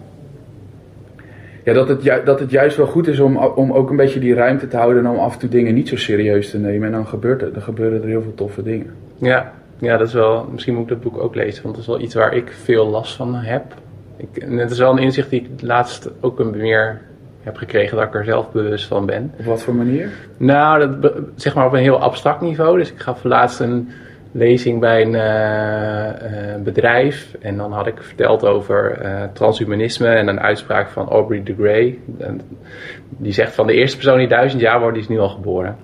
[1.63, 4.33] ja, dat het, dat het juist wel goed is om, om ook een beetje die
[4.33, 6.87] ruimte te houden en om af en toe dingen niet zo serieus te nemen.
[6.87, 8.93] En dan gebeurt er, gebeuren er heel veel toffe dingen.
[9.17, 11.89] Ja, ja, dat is wel, misschien moet ik dat boek ook lezen, want dat is
[11.89, 13.63] wel iets waar ik veel last van heb.
[14.17, 17.01] Ik, het is wel een inzicht die ik laatst ook een meer
[17.43, 19.33] heb gekregen dat ik er zelf bewust van ben.
[19.39, 20.09] Op wat voor manier?
[20.37, 22.77] Nou, dat, zeg maar op een heel abstract niveau.
[22.77, 23.89] Dus ik gaf laatst een
[24.31, 27.35] lezing bij een uh, uh, bedrijf.
[27.41, 31.99] En dan had ik verteld over uh, transhumanisme en een uitspraak van Aubrey de Grey.
[32.19, 32.41] En
[33.09, 35.75] die zegt van de eerste persoon die duizend jaar wordt, die is nu al geboren.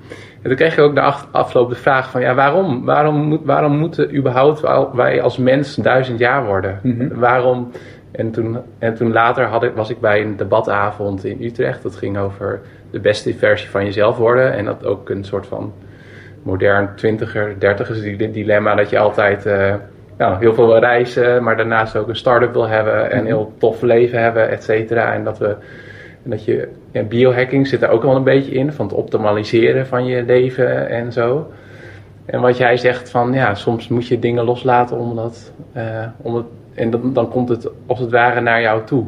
[0.41, 2.86] En toen kreeg je ook de afloop de vraag van, ja, waarom?
[2.86, 4.62] Waarom, moet, waarom moeten überhaupt
[4.94, 6.80] wij als mens duizend jaar worden?
[6.84, 7.20] Mhm.
[7.20, 7.72] Waarom?
[8.15, 11.84] En toen, en toen later had ik, was ik bij een debatavond in Utrecht.
[11.84, 14.54] Dat ging over de beste versie van jezelf worden.
[14.54, 15.73] En dat ook een soort van
[16.43, 18.01] modern twintiger, dertigers
[18.32, 18.75] dilemma.
[18.75, 19.73] Dat je altijd uh,
[20.17, 23.12] nou, heel veel wil reizen, maar daarnaast ook een start-up wil hebben.
[23.12, 25.13] En een heel tof leven hebben, et cetera.
[25.13, 25.56] En dat we...
[26.23, 29.88] En dat je, ja, biohacking zit er ook wel een beetje in, van het optimaliseren
[29.88, 31.51] van je leven en zo.
[32.26, 36.46] En wat jij zegt van, ja, soms moet je dingen loslaten omdat, uh, om het,
[36.74, 39.06] en dan, dan komt het als het ware naar jou toe.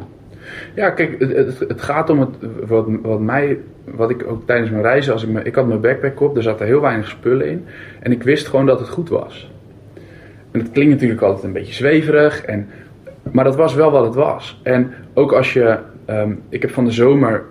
[0.74, 2.30] Ja, kijk, het, het gaat om het,
[2.66, 6.20] wat, wat mij, wat ik ook tijdens mijn reizen, als ik, ik had mijn backpack
[6.20, 7.66] op, er zat er heel weinig spullen in.
[8.00, 9.50] En ik wist gewoon dat het goed was.
[10.50, 12.68] En het klinkt natuurlijk altijd een beetje zweverig, en,
[13.22, 14.60] maar dat was wel wat het was.
[14.62, 15.78] En ook als je,
[16.10, 17.44] um, ik heb van de zomer,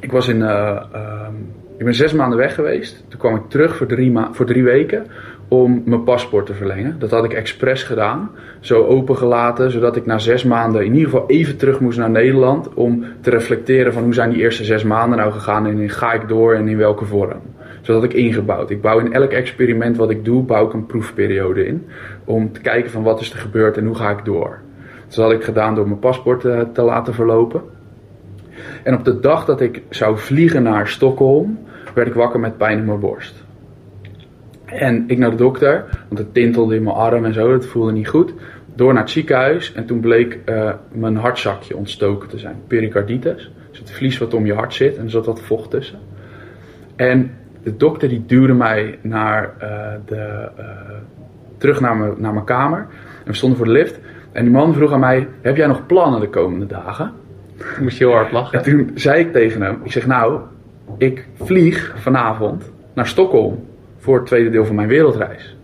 [0.00, 0.82] ik was in, uh,
[1.26, 3.04] um, ik ben zes maanden weg geweest.
[3.08, 5.06] Toen kwam ik terug voor drie, voor drie weken
[5.48, 6.98] om mijn paspoort te verlengen.
[6.98, 11.28] Dat had ik expres gedaan, zo opengelaten, zodat ik na zes maanden in ieder geval
[11.28, 15.18] even terug moest naar Nederland om te reflecteren van hoe zijn die eerste zes maanden
[15.18, 17.40] nou gegaan en ga ik door en in welke vorm.
[17.80, 18.70] Zodat ik ingebouwd.
[18.70, 21.86] Ik bouw in elk experiment wat ik doe, bouw ik een proefperiode in.
[22.24, 24.58] Om te kijken van wat is er gebeurd en hoe ga ik door.
[25.06, 27.62] Dus dat had ik gedaan door mijn paspoort te, te laten verlopen.
[28.82, 31.58] En op de dag dat ik zou vliegen naar Stockholm,
[31.94, 33.44] werd ik wakker met pijn in mijn borst.
[34.64, 37.92] En ik naar de dokter, want het tintelde in mijn arm en zo, dat voelde
[37.92, 38.34] niet goed.
[38.74, 42.56] Door naar het ziekenhuis en toen bleek uh, mijn hartzakje ontstoken te zijn.
[42.66, 45.98] Pericarditis, dus het vlies wat om je hart zit en er zat wat vocht tussen.
[46.96, 47.30] En
[47.62, 49.68] de dokter die duwde mij naar uh,
[50.06, 50.64] de, uh,
[51.56, 52.86] terug naar mijn, naar mijn kamer.
[53.24, 54.00] En we stonden voor de lift.
[54.32, 57.12] En die man vroeg aan mij, heb jij nog plannen de komende dagen?
[57.80, 58.58] Moest je heel hard lachen.
[58.58, 60.40] En toen zei ik tegen hem, ik zeg nou,
[60.98, 65.56] ik vlieg vanavond naar Stockholm voor het tweede deel van mijn wereldreis.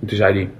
[0.00, 0.50] En toen zei hij,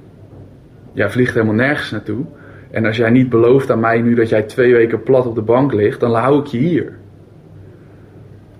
[0.93, 2.25] jij vliegt helemaal nergens naartoe.
[2.71, 5.43] En als jij niet belooft aan mij nu dat jij twee weken plat op de
[5.43, 6.93] bank ligt, dan hou ik je hier.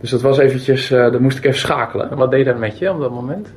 [0.01, 2.11] Dus dat was eventjes, uh, dan moest ik even schakelen.
[2.11, 3.55] En wat deed dat met je op dat moment?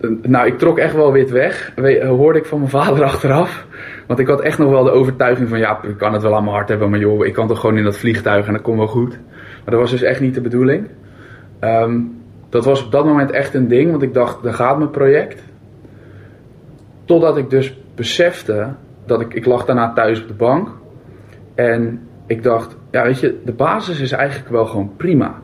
[0.00, 3.66] Uh, nou, ik trok echt wel wit weg, We, hoorde ik van mijn vader achteraf.
[4.06, 6.44] Want ik had echt nog wel de overtuiging van, ja, ik kan het wel aan
[6.44, 8.78] mijn hart hebben, maar joh, ik kan toch gewoon in dat vliegtuig en dat komt
[8.78, 9.18] wel goed.
[9.64, 10.88] Maar dat was dus echt niet de bedoeling.
[11.60, 14.90] Um, dat was op dat moment echt een ding, want ik dacht, daar gaat mijn
[14.90, 15.42] project.
[17.04, 18.68] Totdat ik dus besefte
[19.06, 20.68] dat ik, ik lag daarna thuis op de bank.
[21.54, 25.42] En ik dacht, ja weet je, de basis is eigenlijk wel gewoon prima.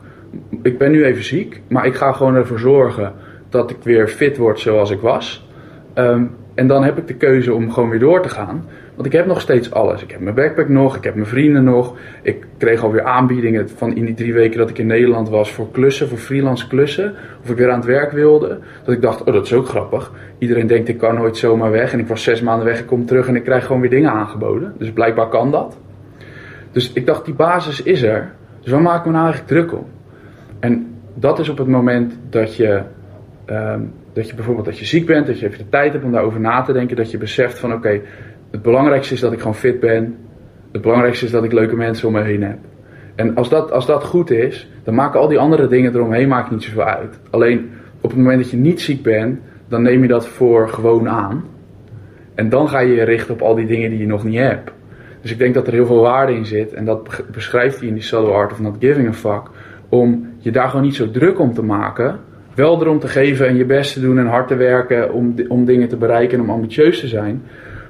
[0.61, 3.13] Ik ben nu even ziek, maar ik ga gewoon ervoor zorgen
[3.49, 5.47] dat ik weer fit word zoals ik was.
[5.95, 8.65] Um, en dan heb ik de keuze om gewoon weer door te gaan.
[8.95, 10.03] Want ik heb nog steeds alles.
[10.03, 11.95] Ik heb mijn backpack nog, ik heb mijn vrienden nog.
[12.21, 15.71] Ik kreeg alweer aanbiedingen van in die drie weken dat ik in Nederland was voor
[15.71, 17.15] klussen, voor freelance klussen.
[17.43, 18.59] Of ik weer aan het werk wilde.
[18.83, 20.11] Dat ik dacht, oh dat is ook grappig.
[20.37, 21.93] Iedereen denkt ik kan nooit zomaar weg.
[21.93, 24.11] En ik was zes maanden weg, ik kom terug en ik krijg gewoon weer dingen
[24.11, 24.73] aangeboden.
[24.77, 25.77] Dus blijkbaar kan dat.
[26.71, 28.31] Dus ik dacht, die basis is er.
[28.61, 29.85] Dus waar maken we nou eigenlijk druk om?
[30.59, 32.81] En dat is op het moment dat je...
[33.49, 36.11] Um, dat je bijvoorbeeld dat je ziek bent, dat je even de tijd hebt om
[36.11, 38.01] daarover na te denken, dat je beseft van oké,
[38.51, 40.17] het belangrijkste is dat ik gewoon fit ben.
[40.71, 42.57] Het belangrijkste is dat ik leuke mensen om me heen heb.
[43.15, 46.53] En als dat, als dat goed is, dan maken al die andere dingen eromheen maken
[46.53, 47.19] niet zoveel uit.
[47.29, 47.69] Alleen
[48.01, 51.43] op het moment dat je niet ziek bent, dan neem je dat voor gewoon aan.
[52.35, 54.71] En dan ga je je richten op al die dingen die je nog niet hebt.
[55.21, 56.73] Dus ik denk dat er heel veel waarde in zit.
[56.73, 59.41] En dat beschrijft hij in die Subtle Art of Not Giving a Fuck.
[59.89, 62.19] Om je daar gewoon niet zo druk om te maken.
[62.55, 65.65] Wel erom te geven en je best te doen en hard te werken om, om
[65.65, 67.43] dingen te bereiken en om ambitieus te zijn.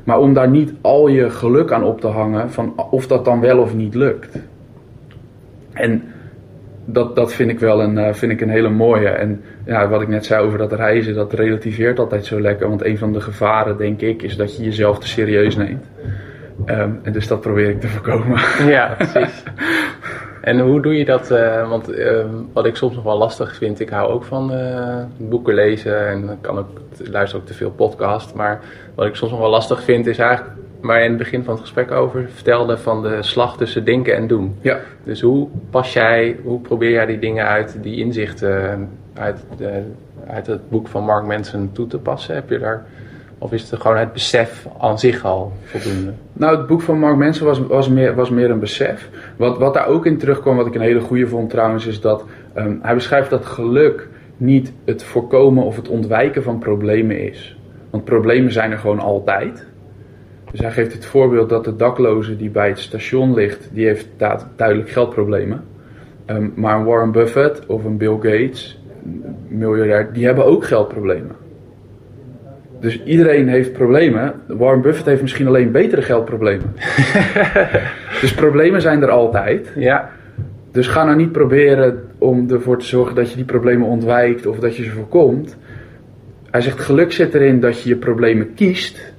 [0.04, 3.40] Maar om daar niet al je geluk aan op te hangen van of dat dan
[3.40, 4.40] wel of niet lukt.
[5.74, 6.04] En
[6.86, 9.10] dat, dat vind ik wel een, uh, vind ik een hele mooie.
[9.10, 12.70] En ja, wat ik net zei over dat reizen, dat relativeert altijd zo lekker.
[12.70, 15.86] Want een van de gevaren, denk ik, is dat je jezelf te serieus neemt.
[16.66, 18.40] Um, en dus dat probeer ik te voorkomen.
[18.68, 19.44] Ja, precies.
[20.42, 21.32] En hoe doe je dat?
[21.32, 25.04] Uh, want uh, wat ik soms nog wel lastig vind, ik hou ook van uh,
[25.18, 28.34] boeken lezen en kan ook, luister ook te veel podcast.
[28.34, 28.60] Maar
[28.96, 31.54] wat ik soms nog wel lastig vind, is eigenlijk waar je in het begin van
[31.54, 34.58] het gesprek over vertelde van de slag tussen denken en doen.
[34.62, 34.80] Ja.
[35.04, 39.84] Dus hoe pas jij, hoe probeer jij die dingen uit, die inzichten uit, de,
[40.28, 42.36] uit het boek van Mark Manson toe te passen?
[42.36, 42.86] Heb je daar
[43.42, 46.14] of is het gewoon het besef aan zich al voldoende?
[46.34, 49.10] Nou, het boek van Mark Manson was, was, meer, was meer een besef.
[49.38, 52.26] Wat, wat daar ook in terugkwam, wat ik een hele goede vond trouwens, is dat
[52.58, 57.58] um, hij beschrijft dat geluk niet het voorkomen of het ontwijken van problemen is.
[57.90, 59.66] Want problemen zijn er gewoon altijd.
[60.52, 64.08] Dus hij geeft het voorbeeld dat de dakloze die bij het station ligt, die heeft
[64.56, 65.64] duidelijk geldproblemen.
[66.26, 68.80] Um, maar een Warren Buffett of een Bill Gates,
[69.48, 71.36] miljardair, die hebben ook geldproblemen.
[72.82, 74.34] Dus iedereen heeft problemen.
[74.48, 76.74] Warren Buffett heeft misschien alleen betere geldproblemen.
[78.22, 79.72] dus problemen zijn er altijd.
[79.76, 80.10] Ja.
[80.72, 84.60] Dus ga nou niet proberen om ervoor te zorgen dat je die problemen ontwijkt of
[84.60, 85.58] dat je ze voorkomt.
[86.52, 89.14] Hij zegt geluk zit erin dat je je problemen kiest.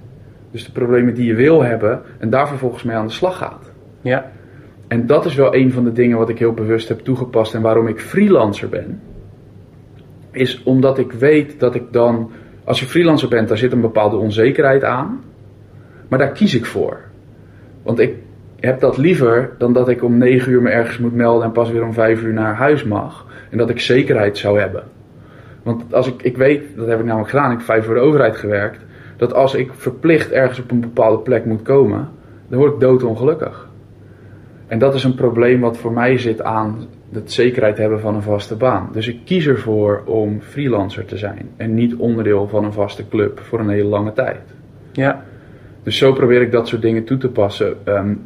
[0.50, 2.00] Dus de problemen die je wil hebben.
[2.18, 3.72] En daar vervolgens mee aan de slag gaat.
[4.00, 4.30] Ja.
[4.88, 7.62] En dat is wel een van de dingen wat ik heel bewust heb toegepast en
[7.62, 9.00] waarom ik freelancer ben.
[10.30, 12.30] Is omdat ik weet dat ik dan,
[12.64, 15.20] als je freelancer bent, daar zit een bepaalde onzekerheid aan.
[16.08, 17.00] Maar daar kies ik voor.
[17.82, 18.14] Want ik
[18.60, 21.70] heb dat liever dan dat ik om 9 uur me ergens moet melden en pas
[21.70, 23.26] weer om 5 uur naar huis mag.
[23.50, 24.84] En dat ik zekerheid zou hebben.
[25.62, 28.00] Want als ik, ik weet, dat heb ik namelijk gedaan, ik heb vijf voor de
[28.00, 28.84] overheid gewerkt.
[29.16, 32.08] Dat als ik verplicht ergens op een bepaalde plek moet komen,
[32.48, 33.68] dan word ik doodongelukkig.
[34.66, 38.22] En dat is een probleem wat voor mij zit aan het zekerheid hebben van een
[38.22, 38.88] vaste baan.
[38.92, 43.40] Dus ik kies ervoor om freelancer te zijn en niet onderdeel van een vaste club
[43.40, 44.40] voor een hele lange tijd.
[44.92, 45.24] Ja.
[45.82, 47.76] Dus zo probeer ik dat soort dingen toe te passen.
[47.84, 48.20] Um,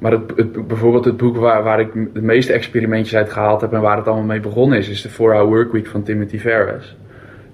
[0.00, 3.72] maar het, het, bijvoorbeeld het boek waar, waar ik de meeste experimentjes uit gehaald heb
[3.72, 6.96] en waar het allemaal mee begonnen is, is de 4-Hour Workweek van Timothy Ferris.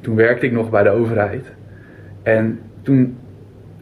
[0.01, 1.53] Toen werkte ik nog bij de overheid.
[2.23, 3.17] En toen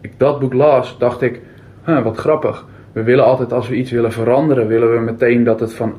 [0.00, 1.40] ik dat boek las, dacht ik,
[1.84, 2.66] huh, wat grappig.
[2.92, 5.94] We willen altijd als we iets willen veranderen, willen we meteen dat het, van,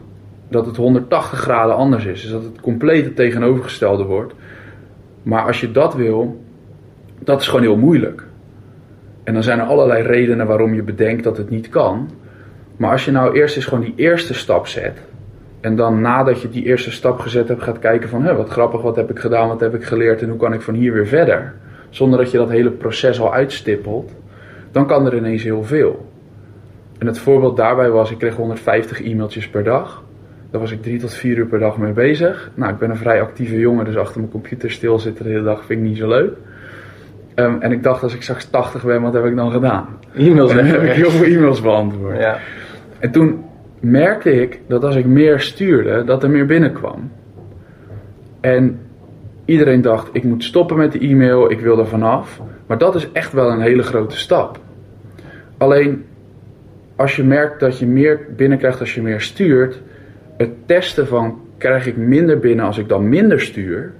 [0.55, 2.21] dat het 180 graden anders is.
[2.21, 4.33] Dus dat het compleet tegenovergestelde wordt.
[5.23, 6.43] Maar als je dat wil,
[7.19, 8.23] dat is gewoon heel moeilijk.
[9.23, 12.09] En dan zijn er allerlei redenen waarom je bedenkt dat het niet kan.
[12.77, 15.01] Maar als je nou eerst eens gewoon die eerste stap zet.
[15.61, 18.81] En dan nadat je die eerste stap gezet hebt, gaat kijken van hé, wat grappig,
[18.81, 21.07] wat heb ik gedaan, wat heb ik geleerd en hoe kan ik van hier weer
[21.07, 21.53] verder.
[21.89, 24.11] Zonder dat je dat hele proces al uitstippelt.
[24.71, 26.11] Dan kan er ineens heel veel.
[26.97, 30.03] En het voorbeeld daarbij was, ik kreeg 150 e-mailtjes per dag.
[30.55, 32.51] Daar was ik drie tot vier uur per dag mee bezig.
[32.53, 35.65] Nou, ik ben een vrij actieve jongen, dus achter mijn computer stilzitten de hele dag
[35.65, 36.33] vind ik niet zo leuk.
[37.35, 39.87] Um, en ik dacht, als ik straks 80 ben, wat heb ik dan gedaan?
[40.13, 42.17] E-mails En heb ik heel veel e-mails beantwoord.
[42.17, 42.37] Ja.
[42.99, 43.43] En toen
[43.79, 47.11] merkte ik dat als ik meer stuurde, dat er meer binnenkwam.
[48.41, 48.79] En
[49.45, 52.41] iedereen dacht, ik moet stoppen met de e-mail, ik wil er vanaf.
[52.65, 54.59] Maar dat is echt wel een hele grote stap.
[55.57, 56.05] Alleen,
[56.95, 59.81] als je merkt dat je meer binnenkrijgt als je meer stuurt,
[60.37, 63.93] het testen van krijg ik minder binnen als ik dan minder stuur,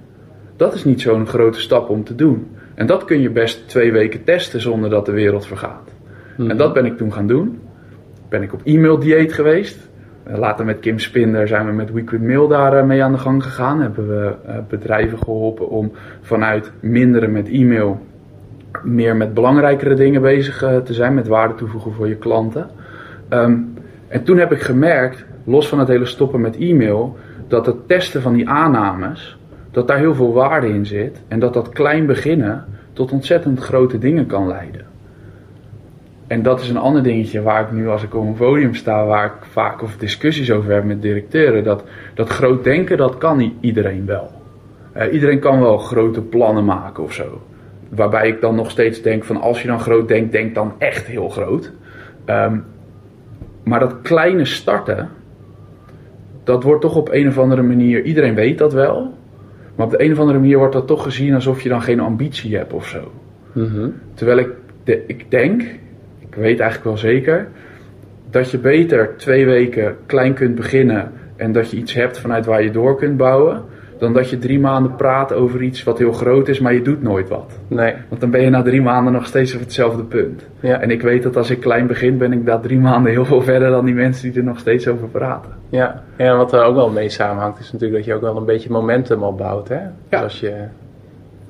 [0.56, 2.46] dat is niet zo'n grote stap om te doen.
[2.74, 5.90] En dat kun je best twee weken testen zonder dat de wereld vergaat.
[6.38, 7.60] En dat ben ik toen gaan doen.
[8.28, 9.88] Ben ik op e-mail dieet geweest.
[10.22, 13.80] Later met Kim Spinder zijn we met Weekly Mail daar mee aan de gang gegaan.
[13.80, 14.34] Hebben we
[14.68, 18.00] bedrijven geholpen om vanuit minderen met e-mail
[18.82, 21.14] meer met belangrijkere dingen bezig te zijn.
[21.14, 22.66] Met waarde toevoegen voor je klanten.
[23.30, 23.74] Um,
[24.08, 27.16] en toen heb ik gemerkt, los van het hele stoppen met e-mail,
[27.48, 29.38] dat het testen van die aannames,
[29.70, 31.22] dat daar heel veel waarde in zit.
[31.28, 34.84] En dat dat klein beginnen tot ontzettend grote dingen kan leiden.
[36.26, 39.04] En dat is een ander dingetje waar ik nu als ik op een podium sta,
[39.04, 41.64] waar ik vaak of discussies over heb met directeuren.
[41.64, 44.30] Dat, dat groot denken, dat kan iedereen wel.
[44.96, 47.42] Uh, iedereen kan wel grote plannen maken of zo.
[47.88, 51.06] Waarbij ik dan nog steeds denk van als je dan groot denkt, denk dan echt
[51.06, 51.72] heel groot.
[52.26, 52.64] Um,
[53.62, 55.08] maar dat kleine starten,
[56.46, 59.14] dat wordt toch op een of andere manier, iedereen weet dat wel.
[59.74, 62.00] Maar op de een of andere manier wordt dat toch gezien alsof je dan geen
[62.00, 63.12] ambitie hebt of zo.
[63.52, 63.94] Mm -hmm.
[64.14, 64.48] Terwijl ik,
[64.84, 65.62] de, ik denk,
[66.18, 67.48] ik weet eigenlijk wel zeker,
[68.30, 72.62] dat je beter twee weken klein kunt beginnen en dat je iets hebt vanuit waar
[72.62, 73.62] je door kunt bouwen.
[73.98, 77.02] Dan dat je drie maanden praat over iets wat heel groot is, maar je doet
[77.02, 77.58] nooit wat.
[77.68, 77.94] Nee.
[78.08, 80.46] Want dan ben je na drie maanden nog steeds op hetzelfde punt.
[80.60, 80.80] Ja.
[80.80, 83.42] En ik weet dat als ik klein begin, ben ik na drie maanden heel veel
[83.52, 85.50] verder dan die mensen die er nog steeds over praten.
[85.68, 88.44] Ja, ja wat er ook wel mee samenhangt, is natuurlijk dat je ook wel een
[88.44, 89.68] beetje momentum opbouwt.
[89.68, 89.80] Hè?
[89.80, 89.90] Ja.
[90.08, 90.64] Dus als je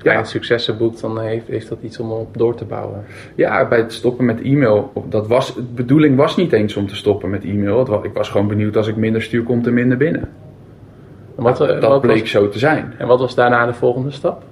[0.03, 0.25] ja.
[0.25, 3.05] successen boekt, dan heeft, heeft dat iets om op door te bouwen.
[3.35, 6.97] Ja, bij het stoppen met e-mail, dat was, de bedoeling was niet eens om te
[6.97, 8.05] stoppen met e-mail.
[8.05, 10.29] Ik was gewoon benieuwd als ik minder stuur, komt er minder binnen.
[11.37, 12.95] Wat, dat wat bleek was, zo te zijn.
[12.99, 14.43] En wat was daarna de volgende stap?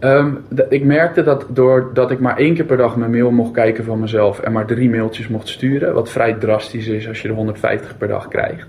[0.00, 3.84] Um, ik merkte dat doordat ik maar één keer per dag mijn mail mocht kijken
[3.84, 7.34] van mezelf en maar drie mailtjes mocht sturen, wat vrij drastisch is als je er
[7.34, 8.66] 150 per dag krijgt,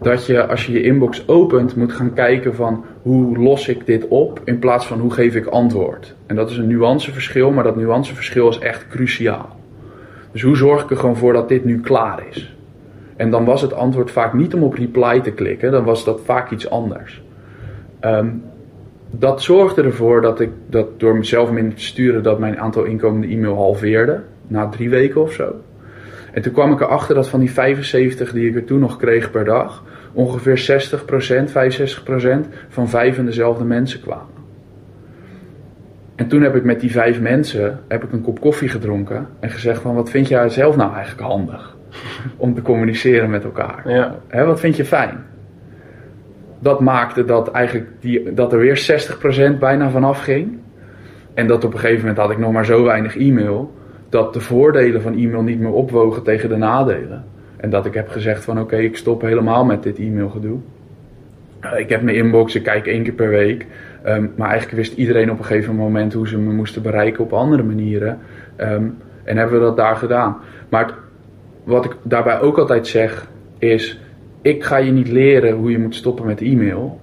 [0.00, 4.08] dat je als je je inbox opent moet gaan kijken van hoe los ik dit
[4.08, 6.14] op in plaats van hoe geef ik antwoord.
[6.26, 9.56] En dat is een nuanceverschil, maar dat nuanceverschil is echt cruciaal.
[10.32, 12.56] Dus hoe zorg ik er gewoon voor dat dit nu klaar is?
[13.18, 16.20] En dan was het antwoord vaak niet om op reply te klikken, dan was dat
[16.24, 17.22] vaak iets anders.
[18.00, 18.42] Um,
[19.10, 23.26] dat zorgde ervoor dat ik dat door mezelf minder te sturen, dat mijn aantal inkomende
[23.26, 24.20] e-mail halveerde.
[24.46, 25.54] Na drie weken of zo.
[26.32, 29.30] En toen kwam ik erachter dat van die 75 die ik er toen nog kreeg
[29.30, 30.88] per dag, ongeveer
[31.46, 31.50] 60%,
[32.46, 34.36] 65% van vijf en dezelfde mensen kwamen.
[36.14, 39.50] En toen heb ik met die vijf mensen heb ik een kop koffie gedronken en
[39.50, 41.77] gezegd van wat vind jij zelf nou eigenlijk handig
[42.36, 43.90] om te communiceren met elkaar?
[43.90, 44.18] Ja.
[44.26, 45.24] Hè, wat vind je fijn?
[46.58, 49.06] Dat maakte dat, eigenlijk die, dat er weer
[49.54, 50.58] 60% bijna vanaf ging.
[51.34, 53.74] En dat op een gegeven moment had ik nog maar zo weinig e-mail.
[54.08, 57.24] Dat de voordelen van e-mail niet meer opwogen tegen de nadelen.
[57.56, 60.58] En dat ik heb gezegd van oké, ik stop helemaal met dit e-mailgedoe.
[61.64, 63.66] Uh, ik heb mijn inbox, ik kijk één keer per week.
[64.06, 67.32] Um, maar eigenlijk wist iedereen op een gegeven moment hoe ze me moesten bereiken op
[67.32, 68.18] andere manieren.
[68.56, 70.36] Um, en hebben we dat daar gedaan.
[70.68, 70.94] Maar het,
[71.68, 73.28] wat ik daarbij ook altijd zeg
[73.58, 74.00] is,
[74.42, 77.00] ik ga je niet leren hoe je moet stoppen met e-mail.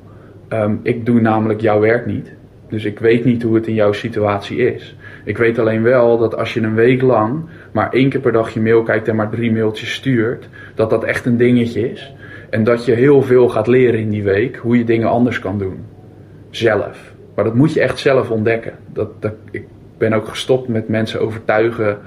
[0.49, 2.33] Um, ik doe namelijk jouw werk niet.
[2.69, 4.95] Dus ik weet niet hoe het in jouw situatie is.
[5.23, 8.53] Ik weet alleen wel dat als je een week lang maar één keer per dag
[8.53, 12.13] je mail kijkt en maar drie mailtjes stuurt, dat dat echt een dingetje is.
[12.49, 15.57] En dat je heel veel gaat leren in die week hoe je dingen anders kan
[15.57, 15.79] doen.
[16.49, 17.13] Zelf.
[17.35, 18.73] Maar dat moet je echt zelf ontdekken.
[18.93, 19.09] Dat,
[19.51, 19.65] ik
[19.97, 21.97] ben ook gestopt met mensen overtuigen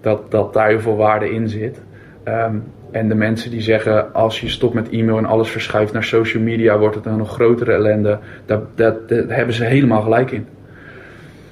[0.00, 1.80] dat, dat daar heel veel waarde in zit.
[2.28, 6.04] Um, en de mensen die zeggen, als je stopt met e-mail en alles verschuift naar
[6.04, 8.18] social media, wordt het een nog grotere ellende.
[8.44, 10.46] Daar, dat, dat hebben ze helemaal gelijk in.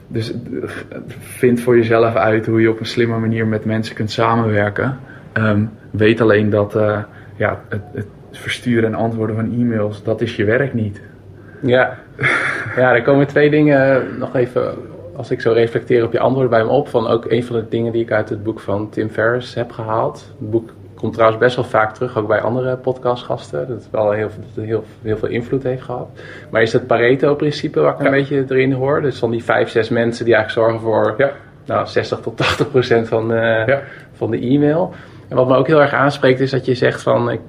[0.07, 0.35] Dus
[1.19, 4.99] vind voor jezelf uit hoe je op een slimme manier met mensen kunt samenwerken.
[5.35, 6.99] Um, weet alleen dat uh,
[7.37, 11.01] ja, het, het, versturen en antwoorden van e-mails, dat is je werk niet.
[11.63, 11.99] Ja,
[12.77, 14.75] ja er komen twee dingen nog even,
[15.17, 16.89] als ik zo reflecteer op je antwoord bij me op.
[16.89, 19.73] Van ook een van de dingen die ik uit het boek van Tim Ferriss heb
[19.73, 20.33] gehaald.
[20.39, 23.69] Het boek komt trouwens best wel vaak terug, ook bij andere podcastgasten.
[23.69, 26.09] Dat het wel heel, dat heel, heel veel invloed heeft gehad.
[26.51, 28.05] Maar is het Pareto-principe waar ik ja.
[28.05, 29.03] een beetje erin hoor?
[29.03, 31.33] Dus van die vijf, zes mensen die eigenlijk zorgen voor ja.
[31.65, 33.83] nou, 60 tot 80 procent van, uh, ja.
[34.13, 34.95] van de e-mail.
[35.29, 37.31] En wat me ook heel erg aanspreekt is dat je zegt van...
[37.31, 37.41] Ik,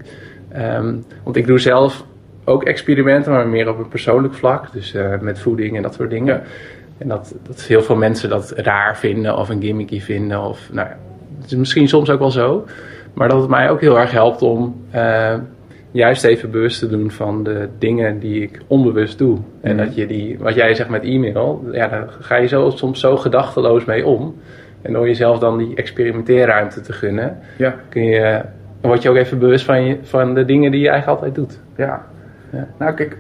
[0.58, 2.06] um, want ik doe zelf
[2.46, 4.72] ook experimenten, maar meer op een persoonlijk vlak.
[4.72, 6.44] Dus uh, met voeding en dat soort dingen.
[6.98, 10.42] En dat, dat heel veel mensen dat raar vinden of een gimmicky vinden.
[10.42, 10.98] Of, nou ja,
[11.42, 12.66] het is misschien soms ook wel zo.
[13.14, 15.34] Maar dat het mij ook heel erg helpt om uh,
[15.92, 19.36] juist even bewust te doen van de dingen die ik onbewust doe.
[19.36, 19.46] Mm.
[19.62, 23.00] En dat je die, wat jij zegt met e-mail, ja, daar ga je zo, soms
[23.00, 24.36] zo gedachteloos mee om.
[24.82, 27.76] En door jezelf dan die experimenteerruimte te gunnen, ja.
[27.90, 28.42] kun je,
[28.82, 31.60] word je ook even bewust van, je, van de dingen die je eigenlijk altijd doet.
[31.76, 32.06] Ja.
[32.52, 32.68] ja.
[32.80, 33.18] Nou kijk,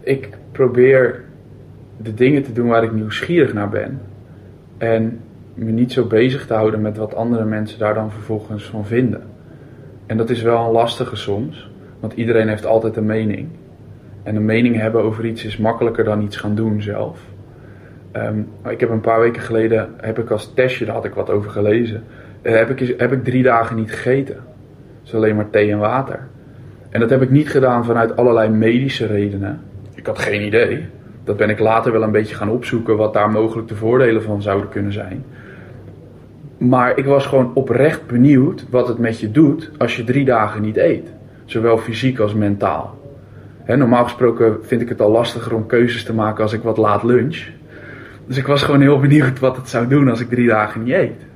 [0.00, 1.24] ik probeer
[1.96, 4.00] de dingen te doen waar ik nieuwsgierig naar ben.
[4.78, 5.20] En
[5.54, 9.22] me niet zo bezig te houden met wat andere mensen daar dan vervolgens van vinden.
[10.06, 13.48] En dat is wel een lastige soms, want iedereen heeft altijd een mening.
[14.22, 17.20] En een mening hebben over iets is makkelijker dan iets gaan doen zelf.
[18.12, 21.30] Um, ik heb een paar weken geleden, heb ik als testje, daar had ik wat
[21.30, 22.04] over gelezen,
[22.42, 24.36] uh, heb, ik, heb ik drie dagen niet gegeten.
[25.02, 26.26] Dus alleen maar thee en water.
[26.90, 29.60] En dat heb ik niet gedaan vanuit allerlei medische redenen.
[29.94, 30.86] Ik had geen idee.
[31.26, 34.42] Dat ben ik later wel een beetje gaan opzoeken wat daar mogelijk de voordelen van
[34.42, 35.24] zouden kunnen zijn.
[36.58, 40.62] Maar ik was gewoon oprecht benieuwd wat het met je doet als je drie dagen
[40.62, 41.12] niet eet.
[41.44, 42.98] Zowel fysiek als mentaal.
[43.66, 47.02] Normaal gesproken vind ik het al lastiger om keuzes te maken als ik wat laat
[47.02, 47.44] lunch.
[48.26, 50.94] Dus ik was gewoon heel benieuwd wat het zou doen als ik drie dagen niet
[50.94, 51.26] eet.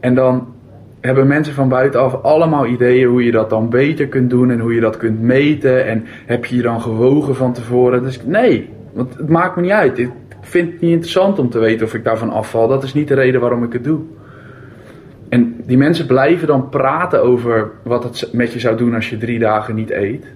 [0.00, 0.54] En dan
[1.00, 4.74] hebben mensen van buitenaf allemaal ideeën hoe je dat dan beter kunt doen en hoe
[4.74, 5.86] je dat kunt meten.
[5.86, 8.02] En heb je je dan gewogen van tevoren?
[8.02, 9.98] Dus nee, want het maakt me niet uit.
[9.98, 12.68] Ik vind het niet interessant om te weten of ik daarvan afval.
[12.68, 14.00] Dat is niet de reden waarom ik het doe.
[15.28, 19.18] En die mensen blijven dan praten over wat het met je zou doen als je
[19.18, 20.26] drie dagen niet eet.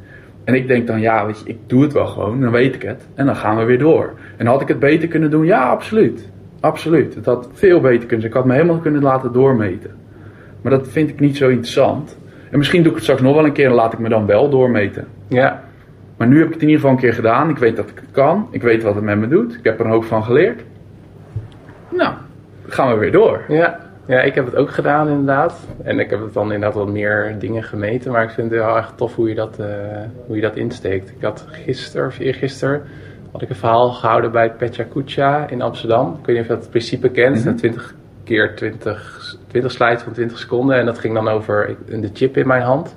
[0.44, 2.82] En ik denk dan, ja, weet je, ik doe het wel gewoon, dan weet ik
[2.82, 3.06] het.
[3.14, 4.12] En dan gaan we weer door.
[4.36, 5.44] En had ik het beter kunnen doen?
[5.44, 6.28] Ja, absoluut.
[6.60, 7.14] Absoluut.
[7.14, 8.32] Het had veel beter kunnen zijn.
[8.32, 9.90] Ik had me helemaal kunnen laten doormeten.
[10.62, 12.16] Maar dat vind ik niet zo interessant.
[12.50, 14.26] En misschien doe ik het straks nog wel een keer en laat ik me dan
[14.26, 15.06] wel doormeten.
[15.28, 15.62] Ja.
[16.16, 17.50] Maar nu heb ik het in ieder geval een keer gedaan.
[17.50, 18.48] Ik weet dat ik het kan.
[18.50, 19.54] Ik weet wat het met me doet.
[19.54, 20.62] Ik heb er een hoop van geleerd.
[21.88, 22.14] Nou,
[22.66, 23.42] gaan we weer door.
[23.48, 23.80] Ja.
[24.06, 25.66] Ja, ik heb het ook gedaan inderdaad.
[25.82, 28.12] En ik heb het dan inderdaad wat meer dingen gemeten.
[28.12, 29.66] Maar ik vind het heel erg tof hoe je dat, uh,
[30.26, 31.10] hoe je dat insteekt.
[31.10, 32.82] Ik had gisteren of eergisteren
[33.32, 36.16] had ik een verhaal gehouden bij Pechacucha in Amsterdam.
[36.20, 37.36] Ik weet niet of je dat principe kent.
[37.36, 37.56] Mm -hmm.
[37.56, 37.94] 20
[38.24, 40.78] keer 20, 20 slides van 20 seconden.
[40.78, 42.96] En dat ging dan over de chip in mijn hand.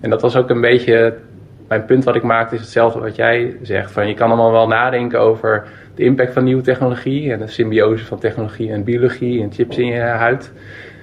[0.00, 1.16] En dat was ook een beetje...
[1.72, 3.90] Mijn punt wat ik maakte is hetzelfde wat jij zegt.
[3.90, 8.04] Van je kan allemaal wel nadenken over de impact van nieuwe technologie en de symbiose
[8.04, 10.52] van technologie en biologie en chips in je huid,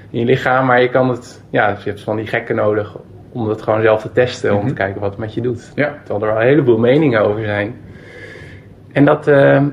[0.10, 0.66] in je lichaam.
[0.66, 2.98] Maar je kan het, ja, je hebt van die gekken nodig
[3.32, 5.72] om het gewoon zelf te testen, om te kijken wat het met je doet.
[5.76, 5.98] Ja.
[6.04, 7.76] Terwijl er een heleboel meningen over zijn.
[8.92, 9.64] En dat, uh,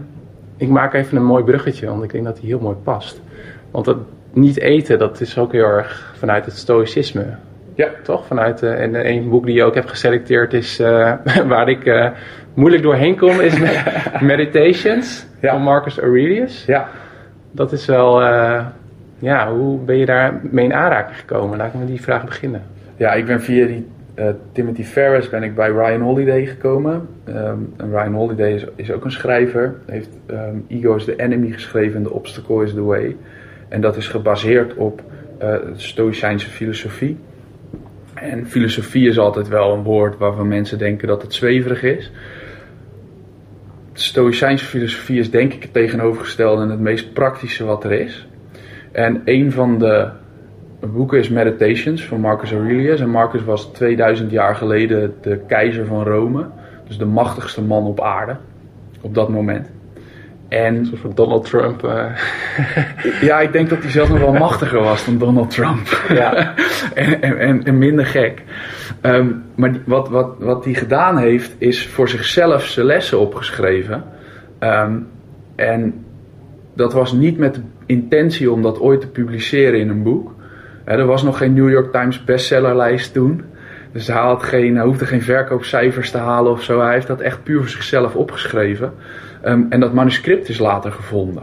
[0.57, 3.22] ik maak even een mooi bruggetje, want ik denk dat die heel mooi past.
[3.70, 3.99] Want dat,
[4.32, 7.36] niet eten, dat is ook heel erg vanuit het stoïcisme.
[7.77, 7.89] Ja.
[8.03, 8.27] Toch?
[8.27, 11.12] Vanuit, uh, en een boek die je ook hebt geselecteerd is, uh,
[11.49, 12.09] waar ik uh,
[12.55, 13.59] moeilijk doorheen kom, is
[14.20, 15.53] Meditations Ja.
[15.53, 16.64] van Marcus Aurelius.
[16.64, 16.89] Ja.
[17.51, 18.22] Dat is wel,
[19.18, 21.59] ja, hoe ben je daar mee in aanraking gekomen?
[21.59, 22.62] Laat ik met die vraag beginnen.
[22.97, 23.87] Ja, ik ben via die
[24.53, 27.09] Timothy Ferris ben ik bij Ryan Holiday gekomen.
[27.29, 29.74] Um, en Ryan Holiday is, is ook een schrijver.
[29.87, 33.16] Hij heeft um, Ego is the Enemy geschreven en The Obstacle is the Way.
[33.68, 35.03] En dat is gebaseerd op
[35.74, 37.16] Stoïcijnse filosofie.
[38.17, 42.11] En filosofie is altijd wel een woord waarvan mensen denken dat het zweverig is.
[43.93, 48.27] Stoïcijnse filosofie is denk ik het tegenovergestelde en het meest praktische wat er is.
[48.93, 50.09] En een van de
[50.81, 53.01] boeken is Meditations van Marcus Aurelius.
[53.01, 56.47] En Marcus was 2000 jaar geleden de keizer van Rome.
[56.87, 58.37] Dus de machtigste man op aarde.
[59.01, 59.71] Op dat moment.
[60.49, 61.84] En, van Donald Trump.
[61.84, 62.07] Uh...
[63.28, 66.03] ja, ik denk dat hij zelfs nog wel machtiger was dan Donald Trump.
[66.09, 66.55] Ja.
[66.94, 68.42] en, en, en, minder gek.
[69.03, 74.05] Um, maar die, wat, wat, wat hij gedaan heeft, is voor zichzelf zijn lessen opgeschreven.
[74.61, 75.07] Um,
[75.57, 76.05] en
[76.74, 80.34] dat was niet met de intentie om dat ooit te publiceren in een boek.
[80.84, 83.42] Er was nog geen New York Times bestsellerlijst toen.
[83.97, 86.80] Dus hij, had geen, hij hoefde geen verkoopcijfers te halen of zo.
[86.80, 88.92] Hij heeft dat echt puur voor zichzelf opgeschreven.
[89.44, 91.42] Um, en dat manuscript is later gevonden.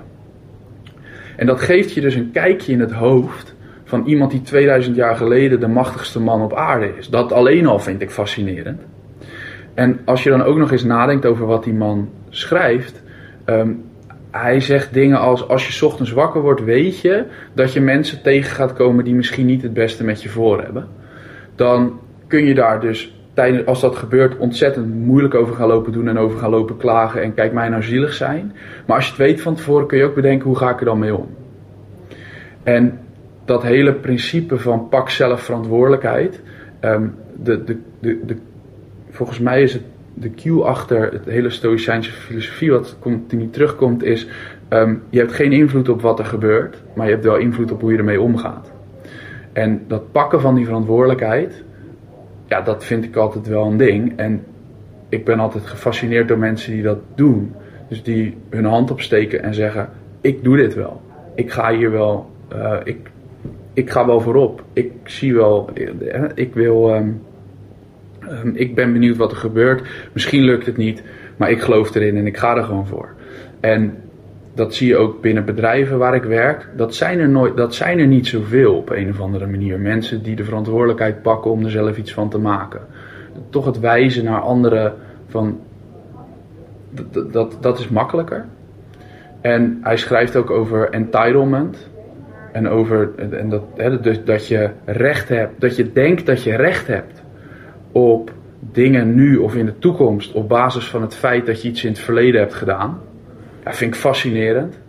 [1.36, 5.16] En dat geeft je dus een kijkje in het hoofd van iemand die 2000 jaar
[5.16, 7.10] geleden de machtigste man op aarde is.
[7.10, 8.82] Dat alleen al vind ik fascinerend.
[9.74, 13.04] En als je dan ook nog eens nadenkt over wat die man schrijft.
[13.46, 13.84] Um,
[14.32, 18.56] hij zegt dingen als: Als je ochtends wakker wordt, weet je dat je mensen tegen
[18.56, 20.88] gaat komen die misschien niet het beste met je voor hebben.
[21.56, 22.02] Dan
[22.34, 26.18] kun je daar dus, tijdens, als dat gebeurt, ontzettend moeilijk over gaan lopen doen en
[26.18, 27.22] over gaan lopen klagen.
[27.22, 28.54] En kijk mij nou zielig zijn.
[28.86, 30.86] Maar als je het weet van tevoren, kun je ook bedenken: hoe ga ik er
[30.86, 31.28] dan mee om?
[32.64, 33.00] En
[33.46, 36.42] dat hele principe van pak zelf verantwoordelijkheid.
[36.82, 38.36] Um, de, de, de, de,
[39.10, 44.28] volgens mij is het de cue achter het hele stoïcijnse filosofie, wat continu terugkomt, is:
[44.70, 47.82] um, je hebt geen invloed op wat er gebeurt, maar je hebt wel invloed op
[47.82, 48.72] hoe je ermee omgaat.
[49.52, 51.64] En dat pakken van die verantwoordelijkheid,
[52.46, 54.14] ja, dat vind ik altijd wel een ding.
[54.16, 54.44] En
[55.10, 57.54] ik ben altijd gefascineerd door mensen die dat doen.
[57.90, 59.90] Dus die hun hand opsteken en zeggen:
[60.22, 61.02] Ik doe dit wel.
[61.36, 62.30] Ik ga hier wel.
[62.56, 62.98] Uh, ik,
[63.74, 64.64] ik ga wel voorop.
[64.74, 65.70] Ik zie wel.
[66.36, 66.96] Ik wil.
[66.96, 67.22] Um,
[68.32, 69.88] Um, ik ben benieuwd wat er gebeurt.
[70.14, 71.04] Misschien lukt het niet,
[71.38, 73.10] maar ik geloof erin en ik ga er gewoon voor.
[73.60, 73.98] En
[74.54, 76.70] dat zie je ook binnen bedrijven waar ik werk.
[76.76, 79.80] Dat zijn er, nooit, dat zijn er niet zoveel op een of andere manier.
[79.80, 82.82] Mensen die de verantwoordelijkheid pakken om er zelf iets van te maken.
[83.50, 84.94] Toch het wijzen naar anderen
[85.28, 85.60] van.
[87.32, 88.46] Dat, dat, is makkelijker.
[89.42, 91.92] En hij schrijft ook over entitlement.
[92.52, 96.56] En over en dat, hè, dus dat je recht hebt, dat je denkt dat je
[96.56, 97.24] recht hebt
[97.92, 101.84] op dingen nu of in de toekomst op basis van het feit dat je iets
[101.84, 103.00] in het verleden hebt gedaan.
[103.64, 104.80] Dat vind ik fascinerend.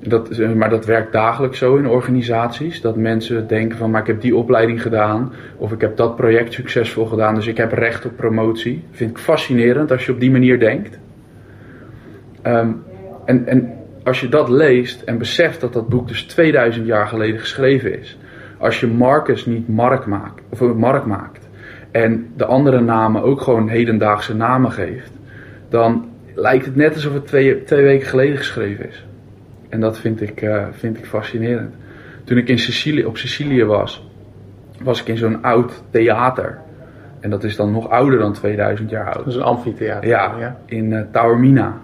[0.00, 2.80] Dat, maar dat werkt dagelijks zo in organisaties.
[2.80, 5.32] Dat mensen denken van, maar ik heb die opleiding gedaan.
[5.56, 8.84] Of ik heb dat project succesvol gedaan, dus ik heb recht op promotie.
[8.90, 10.98] Vind ik fascinerend als je op die manier denkt.
[12.46, 12.82] Um,
[13.24, 13.72] en, en
[14.04, 18.18] als je dat leest en beseft dat dat boek dus 2000 jaar geleden geschreven is.
[18.58, 21.48] Als je Marcus niet Mark maakt, of Mark maakt
[21.90, 25.12] en de andere namen ook gewoon hedendaagse namen geeft,
[25.68, 26.08] dan
[26.38, 29.06] lijkt het net alsof het twee, twee weken geleden geschreven is.
[29.68, 31.74] En dat vind ik, uh, vind ik fascinerend.
[32.24, 34.08] Toen ik in Sicilië, op Sicilië was,
[34.82, 36.58] was ik in zo'n oud theater.
[37.20, 39.16] En dat is dan nog ouder dan 2000 jaar oud.
[39.16, 40.08] Dat is een amfitheater.
[40.08, 40.56] Ja, ja.
[40.66, 41.80] in uh, Taormina.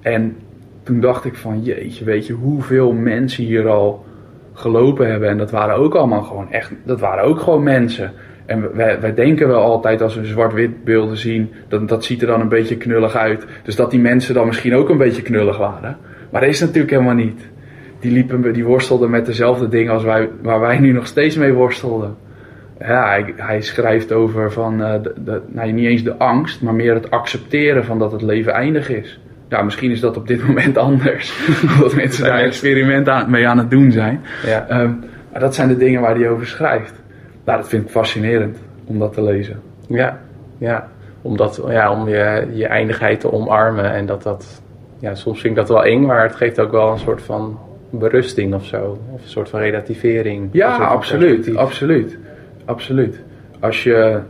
[0.00, 0.36] En
[0.82, 4.04] toen dacht ik van, jeetje, weet je hoeveel mensen hier al
[4.52, 5.28] gelopen hebben.
[5.28, 8.12] En dat waren ook allemaal gewoon echt, dat waren ook gewoon mensen.
[8.48, 12.26] En wij, wij denken wel altijd als we zwart-wit beelden zien, dat, dat ziet er
[12.26, 13.46] dan een beetje knullig uit.
[13.62, 15.96] Dus dat die mensen dan misschien ook een beetje knullig waren.
[16.30, 17.48] Maar dat is natuurlijk helemaal niet.
[18.00, 21.52] Die, liepen, die worstelden met dezelfde dingen als wij, waar wij nu nog steeds mee
[21.52, 22.16] worstelden.
[22.78, 26.74] Ja, hij, hij schrijft over van, uh, de, de, nou, niet eens de angst, maar
[26.74, 29.20] meer het accepteren van dat het leven eindig is.
[29.48, 31.48] Ja, misschien is dat op dit moment anders.
[31.74, 34.20] Omdat mensen daar een experiment aan, mee aan het doen zijn.
[34.46, 34.80] Ja.
[34.80, 34.98] Um,
[35.32, 36.94] maar dat zijn de dingen waar hij over schrijft.
[37.48, 39.60] Nou, dat vind ik fascinerend om dat te lezen.
[39.86, 40.20] Ja,
[40.58, 40.88] ja.
[41.22, 43.92] Omdat, ja om je, je eindigheid te omarmen.
[43.92, 44.62] En dat dat,
[44.98, 47.58] ja, soms vind ik dat wel eng, maar het geeft ook wel een soort van
[47.90, 48.98] berusting of zo.
[49.12, 50.48] Of een soort van relativering.
[50.52, 52.18] Ja, absoluut, absoluut.
[52.64, 53.20] Absoluut.
[53.60, 54.20] Als je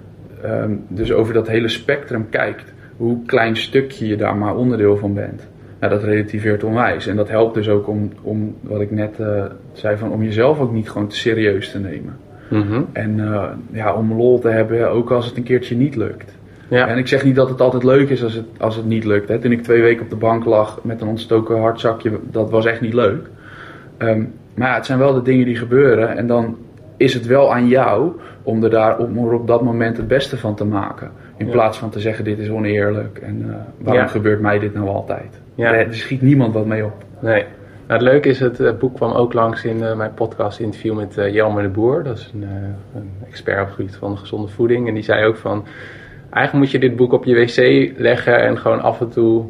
[0.45, 5.15] um, dus over dat hele spectrum kijkt, hoe klein stukje je daar maar onderdeel van
[5.15, 5.49] bent.
[5.81, 7.07] Nou, dat relativeert onwijs.
[7.07, 10.61] En dat helpt dus ook om, om wat ik net eh, zei, van, om jezelf
[10.61, 12.27] ook niet gewoon te serieus te nemen.
[12.51, 12.81] Mhm.
[12.93, 16.37] En eh, ja, om lol te hebben, ook als het een keertje niet lukt.
[16.69, 16.89] Ja.
[16.89, 19.29] En ik zeg niet dat het altijd leuk is als het, als het niet lukt.
[19.29, 19.39] Hè.
[19.39, 22.81] Toen ik twee weken op de bank lag met een ontstoken hartzakje, dat was echt
[22.81, 23.27] niet leuk.
[23.97, 24.23] Ehm,
[24.55, 26.17] maar ja, het zijn wel de dingen die gebeuren.
[26.17, 26.57] En dan
[26.97, 30.37] is het wel aan jou om er, daar, om er op dat moment het beste
[30.37, 31.11] van te maken.
[31.37, 31.53] In Ja.
[31.53, 33.19] plaats van te zeggen, dit is oneerlijk.
[33.19, 34.09] En eh, waarom Ja.
[34.09, 35.41] gebeurt mij dit nou altijd?
[35.55, 35.73] Ja.
[35.75, 37.05] Er, er schiet niemand wat mee op.
[37.21, 37.45] Nee.
[37.89, 40.95] Nou, het leuke is, het eh, boek kwam ook langs in eh, mijn podcast interview
[40.95, 42.03] met eh Jelmer de Boer.
[42.03, 42.43] Dat is een,
[42.95, 44.89] een expert op het gebied van gezonde voeding.
[44.89, 45.65] En die zei ook van,
[46.31, 49.45] eigenlijk moet je dit boek op je wc leggen en gewoon af en toe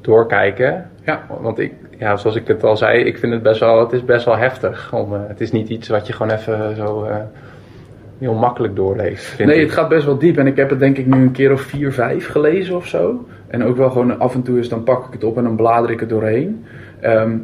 [0.00, 0.90] doorkijken.
[1.04, 1.26] Ja.
[1.40, 4.04] Want ik, ja, zoals ik het al zei, ik vind het best wel, het is
[4.04, 4.92] best wel heftig.
[4.92, 7.06] Om, het is niet iets wat je gewoon even zo
[8.18, 9.38] heel makkelijk doorleest.
[9.38, 9.62] Nee, ik.
[9.62, 10.36] het gaat best wel diep.
[10.36, 13.26] En ik heb het denk ik nu een keer of vier, vijf gelezen of zo.
[13.46, 15.56] En ook wel gewoon af en toe is, dan pak ik het op en dan
[15.56, 16.64] blader ik het doorheen.
[17.00, 17.36] Ehm,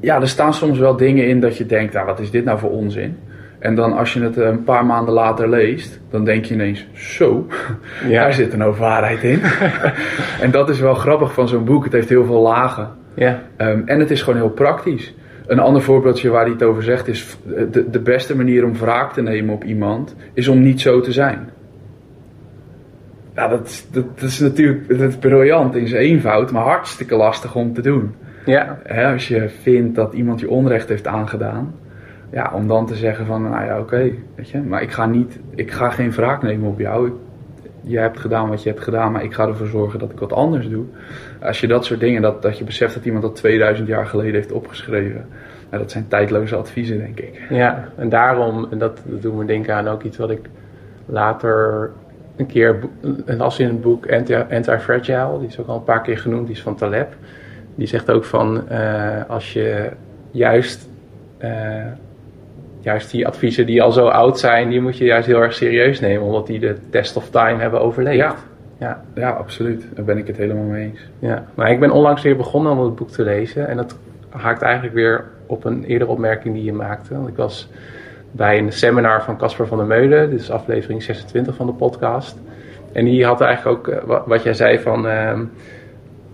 [0.00, 2.58] ja, er staan soms wel dingen in dat je denkt, nou, wat is dit nou
[2.58, 3.16] voor onzin?
[3.58, 7.46] En dan als je het een paar maanden later leest, dan denk je ineens, zo,
[8.08, 8.22] Ja.
[8.22, 9.40] daar zit een hoop waarheid in.
[10.44, 11.84] en dat is wel grappig van zo'n boek.
[11.84, 12.90] Het heeft heel veel lagen.
[13.14, 15.14] Ja, Ehm, en het is gewoon heel praktisch.
[15.46, 17.36] Een ander voorbeeldje waar hij het over zegt is:
[17.70, 21.12] de, de beste manier om wraak te nemen op iemand is om niet zo te
[21.12, 21.48] zijn.
[23.34, 27.16] Ja, dat, is- dat, dat is natuurlijk dat is briljant in zijn eenvoud, maar hartstikke
[27.16, 28.14] lastig om te doen.
[28.50, 31.74] Ja, Hè, als je vindt dat iemand je onrecht heeft aangedaan,
[32.30, 35.38] ja, om dan te zeggen van, nou ja, oké, weet je, maar ik ga niet,
[35.54, 37.06] ik ga geen wraak nemen op jou.
[37.06, 37.12] Ik,
[37.82, 40.32] je hebt gedaan wat je hebt gedaan, maar ik ga ervoor zorgen dat ik wat
[40.32, 40.84] anders doe.
[41.40, 44.34] Als je dat soort dingen, dat, dat je beseft dat iemand dat 2000 jaar geleden
[44.34, 45.26] heeft opgeschreven,
[45.70, 47.40] nou, dat zijn tijdloze adviezen, denk ik.
[47.50, 50.48] Ja, en daarom, en dat, dat doet me denken aan ook iets wat ik
[51.06, 51.90] later
[52.36, 52.78] een keer
[53.26, 55.38] las in het boek Anti- Anti-Fragile.
[55.38, 57.14] Die is ook al een paar keer genoemd, die is van Taleb.
[57.74, 59.88] Die zegt ook van, eh, als je
[60.30, 60.88] juist,
[61.38, 61.50] eh,
[62.80, 66.00] juist die adviezen die al zo oud zijn, die moet je juist heel erg serieus
[66.00, 68.16] nemen, omdat die de test of time hebben overleefd.
[68.16, 68.34] Ja.
[68.78, 69.02] Ja.
[69.14, 69.84] Ja, absoluut.
[69.94, 71.00] Daar ben ik het helemaal mee eens.
[71.18, 73.68] Ja, maar ik ben onlangs weer begonnen om het boek te lezen.
[73.68, 73.96] En dat
[74.28, 77.14] haakt eigenlijk weer op een eerdere opmerking die je maakte.
[77.14, 77.68] Want ik was
[78.30, 80.30] bij een seminar van Casper van der Meulen.
[80.30, 82.38] Dit is aflevering 26 van de podcast.
[82.92, 85.08] En die had eigenlijk ook eh, wa- wat jij zei van...
[85.08, 85.44] ehm,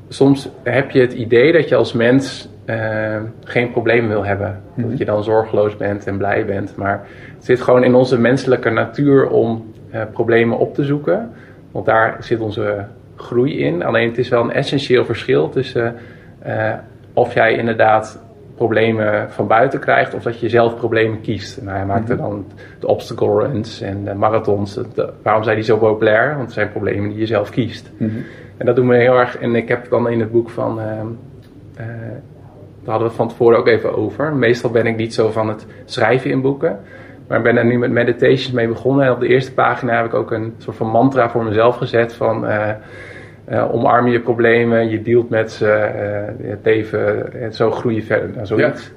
[0.09, 4.61] soms heb je het idee dat je als mens eh, geen problemen wil hebben.
[4.75, 6.77] Dat je dan zorgeloos bent en blij bent.
[6.77, 11.31] Maar het zit gewoon in onze menselijke natuur om eh, problemen op te zoeken.
[11.71, 12.85] Want daar zit onze
[13.17, 13.83] groei in.
[13.85, 15.95] Alleen het is wel een essentieel verschil tussen
[16.39, 16.73] eh,
[17.13, 21.63] of jij inderdaad problemen van buiten krijgt of dat je zelf problemen kiest.
[21.63, 22.47] Nou, hij maakte dan
[22.79, 24.75] de obstacle runs en de marathons.
[24.75, 26.29] De- waarom zijn die zo populair?
[26.29, 27.91] Want het zijn problemen die je zelf kiest.
[28.57, 29.39] En dat doen we heel erg.
[29.39, 30.81] En ik heb dan in het boek van.
[30.81, 31.07] ehm,
[31.77, 31.87] eh,
[32.85, 34.35] daar hadden we het van tevoren ook even over.
[34.35, 36.79] Meestal ben ik niet zo van het schrijven in boeken.
[37.29, 39.07] Maar ik ben er nu met meditations mee begonnen.
[39.07, 42.15] En op de eerste pagina heb ik ook een soort van mantra voor mezelf gezet.
[42.15, 42.47] Van
[43.47, 48.03] eh, omarm je problemen, je dealt met ze, eh, het leven, en zo groei je
[48.03, 48.31] verder.
[48.35, 48.93] Nou, zoiets.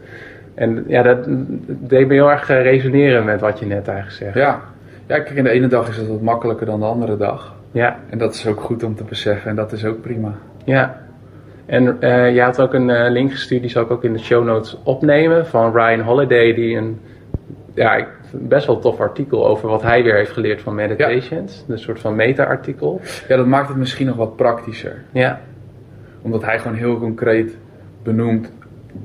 [0.54, 1.26] En ja, dat
[1.66, 4.36] deed me heel erg resoneren met wat je net eigenlijk zegt.
[4.36, 4.62] Ja.
[5.08, 7.56] ja, kijk, in de ene dag is het wat makkelijker dan de andere dag.
[7.72, 10.34] Ja, En dat is ook goed om te beseffen en dat is ook prima.
[10.64, 11.08] ja.
[11.66, 14.20] En eh je had ook een eh, link gestuurd, die zal ik ook in de
[14.20, 17.00] show notes opnemen, van Ryan Holiday, die een
[17.74, 21.66] ja, best wel tof artikel over wat hij weer heeft geleerd van meditations.
[21.68, 23.02] Een soort van meta-artikel.
[23.28, 24.96] Ja, dat maakt het misschien nog wat praktischer.
[25.12, 25.40] Ja,
[26.22, 27.58] Omdat hij gewoon heel concreet
[28.04, 28.52] benoemt,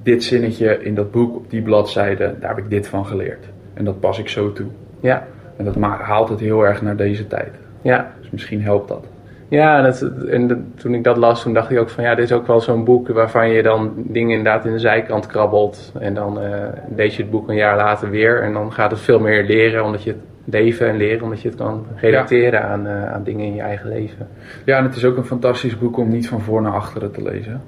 [0.02, 3.44] dit zinnetje in dat boek op die bladzijde, daar heb ik dit van geleerd.
[3.74, 4.66] En dat pas ik zo toe.
[5.00, 7.50] ja, En dat haalt het heel erg naar deze tijd.
[7.84, 8.12] Ja.
[8.20, 9.06] Dus misschien helpt dat.
[9.48, 12.32] Ja, dat, en toen ik dat las, toen dacht ik ook van ja, dit is
[12.32, 15.92] ook wel zo'n boek waarvan je dan dingen inderdaad in de zijkant krabbelt.
[15.98, 16.50] En dan eh,
[16.96, 19.84] lees je het boek een jaar later weer en dan gaat het veel meer leren,
[19.84, 23.44] omdat je het leven en leren, omdat je het kan relateren aan, eh, aan dingen
[23.46, 24.28] in je eigen leven.
[24.64, 27.22] Ja, en het is ook een fantastisch boek om niet van voor naar achteren te
[27.22, 27.60] lezen.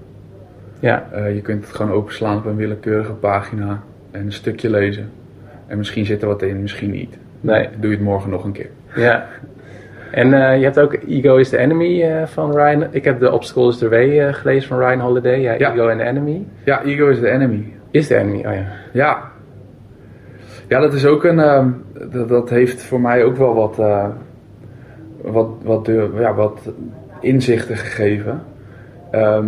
[0.81, 5.11] Ja, Eh, je kunt het gewoon openslaan op een willekeurige pagina en een stukje lezen.
[5.67, 7.17] En misschien zit er wat in, misschien niet.
[7.41, 8.71] nee, Doe je het morgen nog een keer.
[8.95, 9.27] ja.
[10.17, 12.85] En eh, je hebt ook Ego is the Enemy eh, van Ryan.
[12.91, 15.41] Ik heb The Obstacle is the Way eh, gelezen van Ryan Holiday.
[15.41, 15.73] Ja, Ja.
[15.73, 16.45] Ego and the Enemy.
[16.65, 17.73] Ja, ego is the enemy.
[17.91, 18.65] Is the Enemy, oh ja.
[18.93, 19.31] Ja.
[20.69, 21.39] Ja, dat is ook een.
[21.41, 21.69] ehm,
[22.11, 23.77] dat, dat heeft voor mij ook wel wat.
[25.23, 26.73] wat, wat, de, ja, wat
[27.21, 28.43] inzichten gegeven.
[29.11, 29.47] Ehm,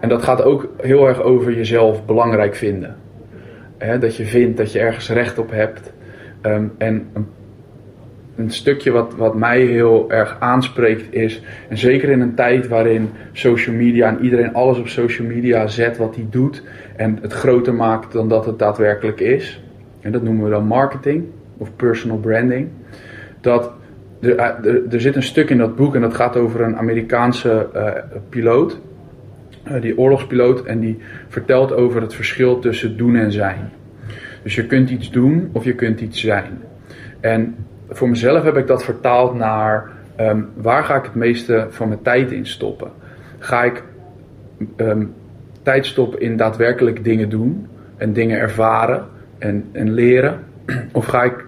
[0.00, 2.96] en dat gaat ook heel erg over jezelf belangrijk vinden.
[4.00, 5.92] Dat je vindt dat je ergens recht op hebt.
[6.40, 7.26] Ehm, en een-
[8.36, 13.10] een stukje wat, wat mij heel erg aanspreekt is, en zeker in een tijd waarin
[13.32, 16.62] social media en iedereen alles op social media zet wat hij doet
[16.96, 19.62] en het groter maakt dan dat het daadwerkelijk is.
[20.00, 21.24] En dat noemen we dan marketing
[21.56, 22.68] of personal branding.
[23.40, 23.72] Dat
[24.20, 27.68] er, er, er zit een stuk in dat boek en dat gaat over een Amerikaanse
[27.74, 27.90] uh,
[28.28, 28.80] piloot,
[29.68, 33.70] uh, die oorlogspiloot, en die vertelt over het verschil tussen doen en zijn.
[34.42, 36.58] Dus je kunt iets doen of je kunt iets zijn.
[37.20, 37.54] En
[37.96, 39.90] voor mezelf heb ik dat vertaald naar
[40.20, 42.90] um, waar ga ik het meeste van mijn tijd in stoppen?
[43.38, 43.82] Ga ik
[44.76, 45.14] um,
[45.62, 47.66] tijd stoppen in daadwerkelijk dingen doen
[47.96, 49.04] en dingen ervaren
[49.38, 50.40] en, en leren?
[50.92, 51.44] Of ga ik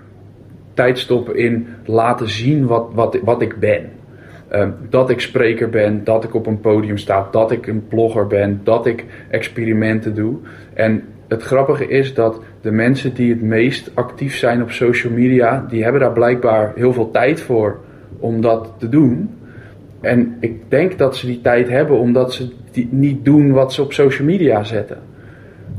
[0.74, 3.90] tijd stoppen in laten zien wat, wat, wat ik ben?
[4.53, 8.26] Um, dat ik spreker ben, dat ik op een podium sta, dat ik een blogger
[8.26, 10.36] ben, dat ik experimenten doe.
[10.74, 15.66] En het grappige is dat de mensen die het meest actief zijn op social media,
[15.68, 17.78] die hebben daar blijkbaar heel veel tijd voor
[18.18, 19.30] om dat te doen.
[20.00, 22.52] En ik denk dat ze die tijd hebben omdat ze
[22.90, 24.98] niet doen wat ze op social media zetten.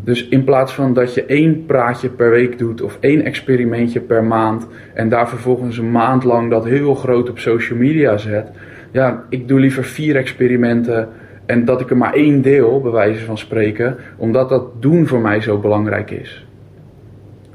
[0.03, 4.23] Dus in plaats van dat je één praatje per week doet of één experimentje per
[4.23, 8.47] maand en daar vervolgens een maand lang dat heel groot op social media zet.
[8.91, 11.09] Ja, ik doe liever vier experimenten
[11.45, 15.19] en dat ik er maar één deel, bij wijze van spreken, omdat dat doen voor
[15.19, 16.47] mij zo belangrijk is.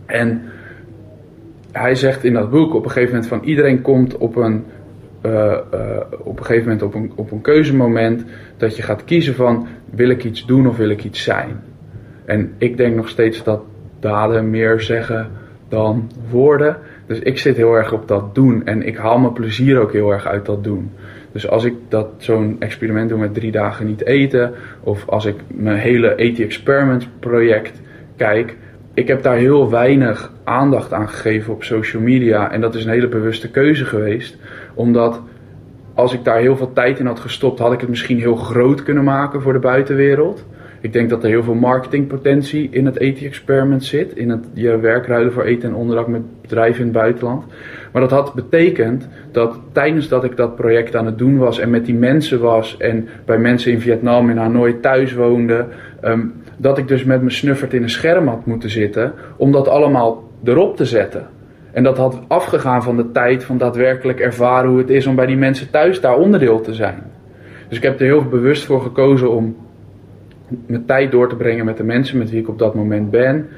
[0.07, 0.42] En
[1.72, 4.64] hij zegt in dat boek op een gegeven moment van iedereen komt op een,
[5.26, 5.59] uh, uh,
[6.18, 8.24] op een gegeven moment op een, op een keuzemoment
[8.57, 11.61] dat je gaat kiezen van wil ik iets doen of wil ik iets zijn.
[12.24, 13.62] En ik denk nog steeds dat
[14.00, 15.30] daden meer zeggen
[15.68, 16.76] dan woorden.
[17.07, 20.11] Dus ik zit heel erg op dat doen en ik haal mijn plezier ook heel
[20.11, 20.90] erg uit dat doen.
[21.32, 25.36] Dus als ik dat zo'n experiment doe met drie dagen niet eten, of als ik
[25.46, 27.80] mijn hele 80 Experiment project
[28.16, 28.57] kijk,
[28.95, 32.53] ik heb daar heel weinig aandacht aan gegeven op social media.
[32.53, 34.36] En dat is een hele bewuste keuze geweest.
[34.74, 35.20] Omdat
[35.95, 38.82] als ik daar heel veel tijd in had gestopt, had ik het misschien heel groot
[38.82, 40.45] kunnen maken voor de buitenwereld.
[40.80, 44.16] Ik denk dat er heel veel marketingpotentie in het eti-experiment zit.
[44.16, 47.45] In het je werkruilen voor eten en onderdak met bedrijven in het buitenland.
[47.92, 51.70] Maar dat had betekend dat tijdens dat ik dat project aan het doen was en
[51.70, 55.66] met die mensen was en bij mensen in Vietnam en Hanoi thuis woonde,
[56.05, 59.68] um, dat ik dus met mijn snuffert in een scherm had moeten zitten om dat
[59.68, 61.26] allemaal erop te zetten.
[61.72, 65.26] En dat had afgegaan van de tijd van daadwerkelijk ervaren hoe het is om bij
[65.26, 67.02] die mensen thuis daar onderdeel te zijn.
[67.68, 69.57] Dus ik heb er heel bewust voor gekozen om
[70.66, 73.48] mijn tijd door te brengen met de mensen met wie ik op dat moment ben.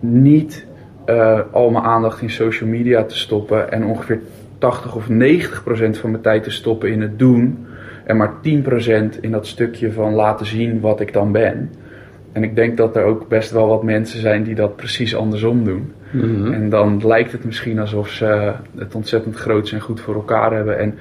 [0.00, 0.66] Niet
[1.06, 4.20] uh, al mijn aandacht in social media te stoppen en ongeveer
[4.58, 7.66] 80 of 90 procent van mijn tijd te stoppen in het doen.
[8.04, 11.70] En maar 10 procent in dat stukje van laten zien wat ik dan ben.
[12.34, 15.64] En ik denk dat er ook best wel wat mensen zijn die dat precies andersom
[15.64, 15.92] doen.
[16.10, 16.52] Mm-hmm.
[16.52, 20.78] En dan lijkt het misschien alsof ze het ontzettend groot en goed voor elkaar hebben.
[20.78, 20.94] En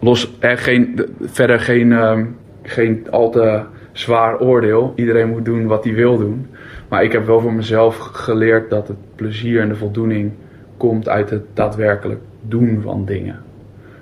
[0.00, 2.18] los er geen, verder geen, uh,
[2.62, 3.62] geen al te
[3.92, 4.92] zwaar oordeel.
[4.96, 6.46] Iedereen moet doen wat hij wil doen.
[6.88, 10.32] Maar ik heb wel voor mezelf geleerd dat het plezier en de voldoening
[10.76, 13.40] komt uit het daadwerkelijk doen van dingen.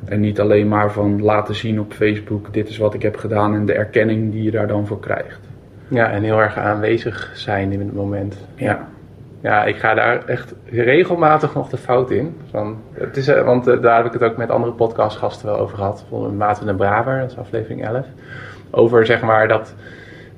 [0.05, 3.55] En niet alleen maar van laten zien op Facebook: dit is wat ik heb gedaan
[3.55, 5.44] en de erkenning die je daar dan voor krijgt.
[5.89, 8.37] Ja, en heel erg aanwezig zijn in het moment.
[8.55, 8.89] Ja.
[9.45, 12.37] Ja, ik ga daar echt regelmatig nog de fout in.
[12.51, 15.59] Van, het is, eh, want eh, daar heb ik het ook met andere podcastgasten wel
[15.59, 15.99] over gehad.
[16.01, 18.07] Bijvoorbeeld Maarten de Braver, dat is aflevering 11.
[18.71, 19.75] Over zeg maar dat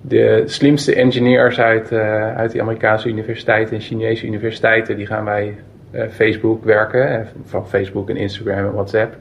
[0.01, 5.57] de slimste engineers uit, uh, uit die Amerikaanse universiteiten en Chinese universiteiten, die gaan bij
[5.93, 7.29] uh, Facebook werken.
[7.45, 9.17] Van Facebook en Instagram en WhatsApp.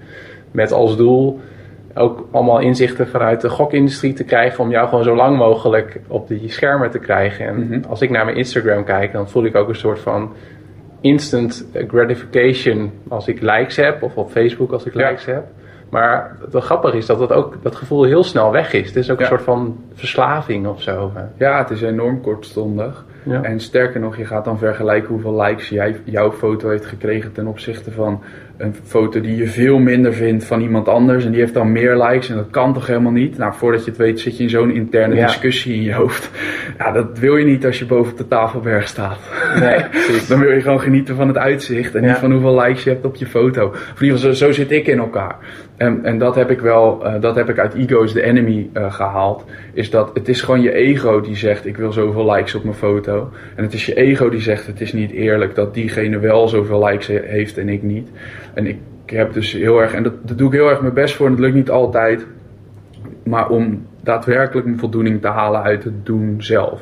[0.52, 1.40] Met als doel
[1.96, 6.28] ook allemaal inzichten vanuit de gokindustrie te krijgen om jou gewoon zo lang mogelijk op
[6.28, 7.48] die schermen te krijgen.
[7.48, 7.84] En mm-hmm.
[7.90, 10.34] als ik naar mijn Instagram kijk, dan voel ik ook een soort van
[11.02, 15.10] instant gratification als ik likes heb, of op Facebook als ik ja.
[15.10, 15.44] likes heb.
[15.90, 18.88] Maar het grappige is dat dat ook dat gevoel heel snel weg is.
[18.88, 19.24] Het is ook ja.
[19.24, 21.12] een soort van verslaving of zo.
[21.38, 23.06] Ja, het is enorm kortstondig.
[23.26, 23.44] Ja.
[23.44, 27.48] En sterker nog, je gaat dan vergelijken hoeveel likes jij, jouw foto heeft gekregen ten
[27.48, 28.24] opzichte van
[28.58, 31.26] een foto die je veel minder vindt van iemand anders.
[31.26, 33.38] En die heeft dan meer likes en dat kan toch helemaal niet?
[33.38, 35.26] Nou, voordat je het weet zit je in zo'n interne ja.
[35.26, 36.30] discussie in je hoofd.
[36.78, 39.20] Ja, dat wil je niet als je boven op de tafelberg staat.
[39.60, 39.80] Nee,
[40.30, 42.08] dan wil je gewoon genieten van het uitzicht en ja.
[42.08, 43.68] niet van hoeveel likes je hebt op je foto.
[43.68, 45.36] Of in ieder geval, zo, zo zit ik in elkaar.
[45.78, 48.70] En, en dat heb ik wel, uh, dat heb ik uit Ego is the Enemy
[48.74, 49.46] uh, gehaald.
[49.74, 52.76] Is dat het is gewoon je ego die zegt ik wil zoveel likes op mijn
[52.76, 53.15] foto.
[53.56, 56.86] En het is je ego die zegt het is niet eerlijk dat diegene wel zoveel
[56.86, 58.10] likes heeft en ik niet.
[58.54, 61.16] En ik heb dus heel erg, en dat, dat doe ik heel erg mijn best
[61.16, 62.26] voor en dat lukt niet altijd.
[63.24, 66.82] Maar om daadwerkelijk mijn voldoening te halen uit het doen zelf.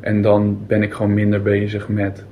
[0.00, 2.24] En dan ben ik gewoon minder bezig met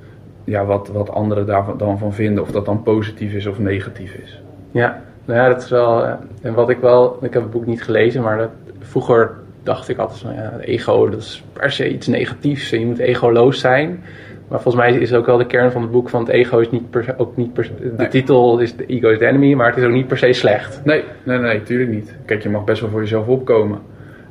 [0.43, 2.43] ja, wat, wat anderen daar dan van vinden.
[2.43, 4.41] Of dat dan positief is of negatief is.
[4.71, 6.05] Ja, nou ja, dat is wel.
[6.05, 7.17] eh, En wat ik wel.
[7.21, 9.31] Ik heb het boek niet gelezen, maar dat, vroeger
[9.63, 12.99] dacht ik altijd van ja, ego, dat is per se iets negatiefs en je moet
[12.99, 14.03] egoloos zijn.
[14.47, 16.69] Maar volgens mij is ook wel de kern van het boek van het ego is
[16.71, 18.07] niet per se, ook niet per se, de Nee.
[18.07, 20.81] titel is The Ego is the Enemy, maar het is ook niet per se slecht.
[20.85, 22.15] Nee, nee, nee, tuurlijk niet.
[22.25, 23.79] Kijk, je mag best wel voor jezelf opkomen.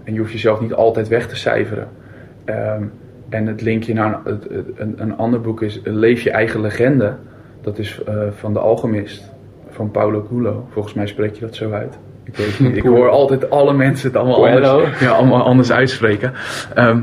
[0.05, 1.89] En je hoeft jezelf niet altijd weg te cijferen.
[2.45, 2.83] Ehm,
[3.29, 6.61] en het linkje naar een, het- het- een, een ander boek is Leef je eigen
[6.61, 7.15] legende.
[7.61, 9.31] Dat is eh, van de Alchemist,
[9.69, 10.67] van Paulo Coelho.
[10.71, 11.99] Volgens mij spreek je dat zo uit.
[12.25, 12.77] Ik weet het niet.
[12.77, 16.33] Ik hoor altijd alle mensen het allemaal anders, ja, allemaal anders uitspreken.
[16.75, 17.01] Ehm,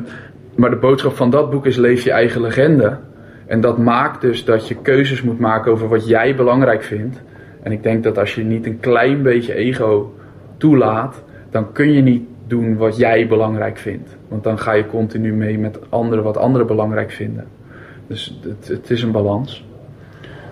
[0.55, 2.97] maar de boodschap van dat boek is Leef je eigen legende.
[3.45, 7.21] En dat maakt dus dat je keuzes moet maken over wat jij belangrijk vindt.
[7.63, 10.13] En ik denk dat als je niet een klein beetje ego
[10.57, 14.17] toelaat, dan kun je niet doen wat jij belangrijk vindt.
[14.27, 17.45] Want dan ga je continu mee met anderen wat anderen belangrijk vinden.
[18.07, 19.65] Dus het, het is een balans.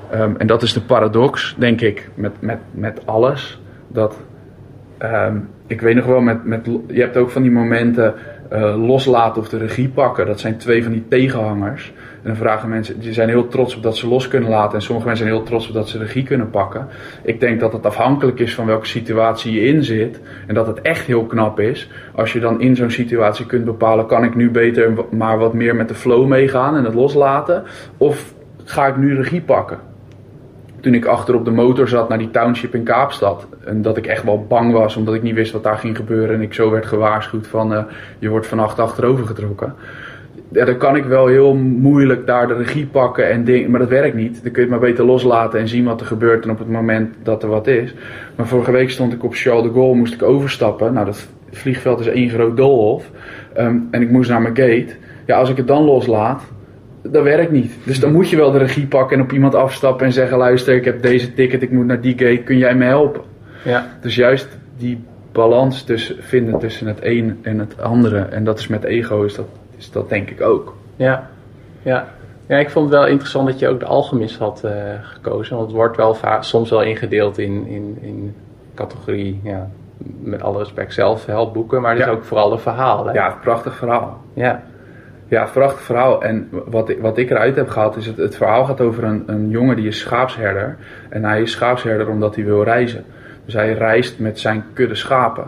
[0.09, 3.61] Ehm, en dat is de paradox, denk ik, met, met, met alles.
[3.87, 4.17] Dat,
[5.11, 5.37] ehm,
[5.67, 8.13] ik weet nog wel, met, met, je hebt ook van die momenten
[8.49, 10.25] eh, loslaten of de regie pakken.
[10.25, 11.93] Dat zijn twee van die tegenhangers.
[11.97, 14.75] En dan vragen mensen, die zijn heel trots op dat ze los kunnen laten.
[14.75, 16.87] En sommige mensen zijn heel trots op dat ze regie kunnen pakken.
[17.23, 20.21] Ik denk dat het afhankelijk is van welke situatie je in zit.
[20.47, 21.89] En dat het echt heel knap is.
[22.15, 25.75] Als je dan in zo'n situatie kunt bepalen, kan ik nu beter maar wat meer
[25.75, 27.63] met de flow meegaan en het loslaten?
[27.97, 28.33] Of
[28.63, 29.79] ga ik nu regie pakken?
[30.85, 33.47] Toen ik achter op de motor zat naar die township in Kaapstad.
[33.63, 36.35] En dat ik echt wel bang was, omdat ik niet wist wat daar ging gebeuren.
[36.35, 37.83] En ik zo werd gewaarschuwd van, eh,
[38.19, 39.75] je wordt vannacht achterover getrokken
[40.55, 43.89] ja, dan kan ik wel heel moeilijk daar de regie pakken en dingen, maar dat
[43.89, 44.43] werkt niet.
[44.43, 46.69] Dan kun je het maar beter loslaten en zien wat er gebeurt en op het
[46.69, 47.93] moment dat er wat is.
[48.35, 50.93] Maar vorige week stond ik op Charles de Gaulle, moest ik overstappen.
[50.93, 53.11] Nou, dat vliegveld is één groot doolhof.
[53.53, 54.95] Ehm, en ik moest naar mijn gate.
[55.25, 56.43] Ja, als ik het dan loslaat,
[57.11, 57.73] dat werkt niet.
[57.83, 60.75] Dus dan moet je wel de regie pakken en op iemand afstappen en zeggen: luister,
[60.75, 63.21] ik heb deze ticket, ik moet naar die gate, kun jij me helpen?
[63.63, 64.47] Ja, Dus juist
[64.77, 68.19] die balans tussen, vinden tussen het een en het andere.
[68.19, 69.47] En dat is met ego, is dat,
[69.77, 70.75] is dat denk ik ook.
[70.95, 71.29] ja,
[71.81, 72.07] ja.
[72.47, 75.55] Ja, ik vond het wel interessant dat je ook de alchemist had eh, gekozen.
[75.55, 78.35] Want het wordt wel soms wel ingedeeld in, in, in
[78.75, 79.69] categorie, ja,
[80.21, 81.81] met alle respect, zelfhelpboeken.
[81.81, 83.05] Maar het is ook vooral een verhaal.
[83.05, 83.13] Hè?
[83.13, 84.21] Ja, prachtig verhaal.
[84.33, 84.63] ja.
[85.27, 86.23] Ja, prachtig verhaal.
[86.23, 89.23] En wat ik, wat ik eruit heb gehaald is het, het verhaal gaat over een,
[89.25, 90.77] een jongen die is schaapsherder.
[91.09, 93.03] En hij is schaapsherder omdat hij wil reizen.
[93.45, 95.47] Dus hij reist met zijn kudde schapen.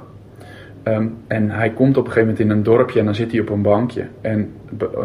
[0.84, 3.40] Ehm, en hij komt op een gegeven moment in een dorpje en dan zit hij
[3.40, 4.08] op een bankje.
[4.22, 4.54] En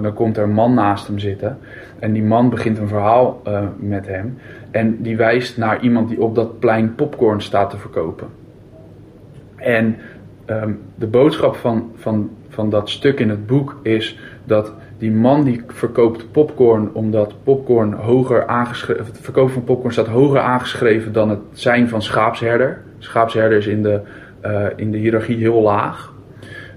[0.02, 1.58] dan komt er een man naast hem zitten.
[1.98, 4.38] En die man begint een verhaal eh, met hem.
[4.70, 8.26] En die wijst naar iemand die op dat plein popcorn staat te verkopen.
[9.56, 9.96] En
[10.44, 15.44] ehm, de boodschap van, van, van dat stuk in het boek is dat die man
[15.44, 21.30] die verkoopt popcorn omdat popcorn hoger aangeschreven, het verkopen van popcorn staat hoger aangeschreven dan
[21.30, 22.82] het zijn van schaapsherder.
[22.98, 24.00] Schaapsherder is in de,
[24.40, 26.12] eh, in de hiërarchie heel laag.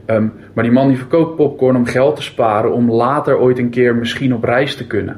[0.05, 3.69] Ehm, maar die man die verkoopt popcorn om geld te sparen om later ooit een
[3.69, 5.17] keer misschien op reis te kunnen.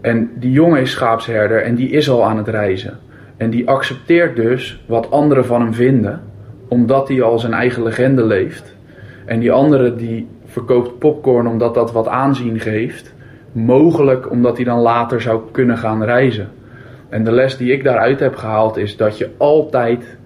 [0.00, 2.98] En die jongen is schaapsherder en die is al aan het reizen.
[3.36, 6.20] En die accepteert dus wat anderen van hem vinden,
[6.68, 8.74] omdat hij al zijn eigen legende leeft.
[9.24, 13.14] En die andere die verkoopt popcorn omdat dat wat aanzien geeft,
[13.52, 16.48] mogelijk omdat hij dan later zou kunnen gaan reizen.
[17.08, 20.16] En de les die ik daaruit heb gehaald is dat je altijd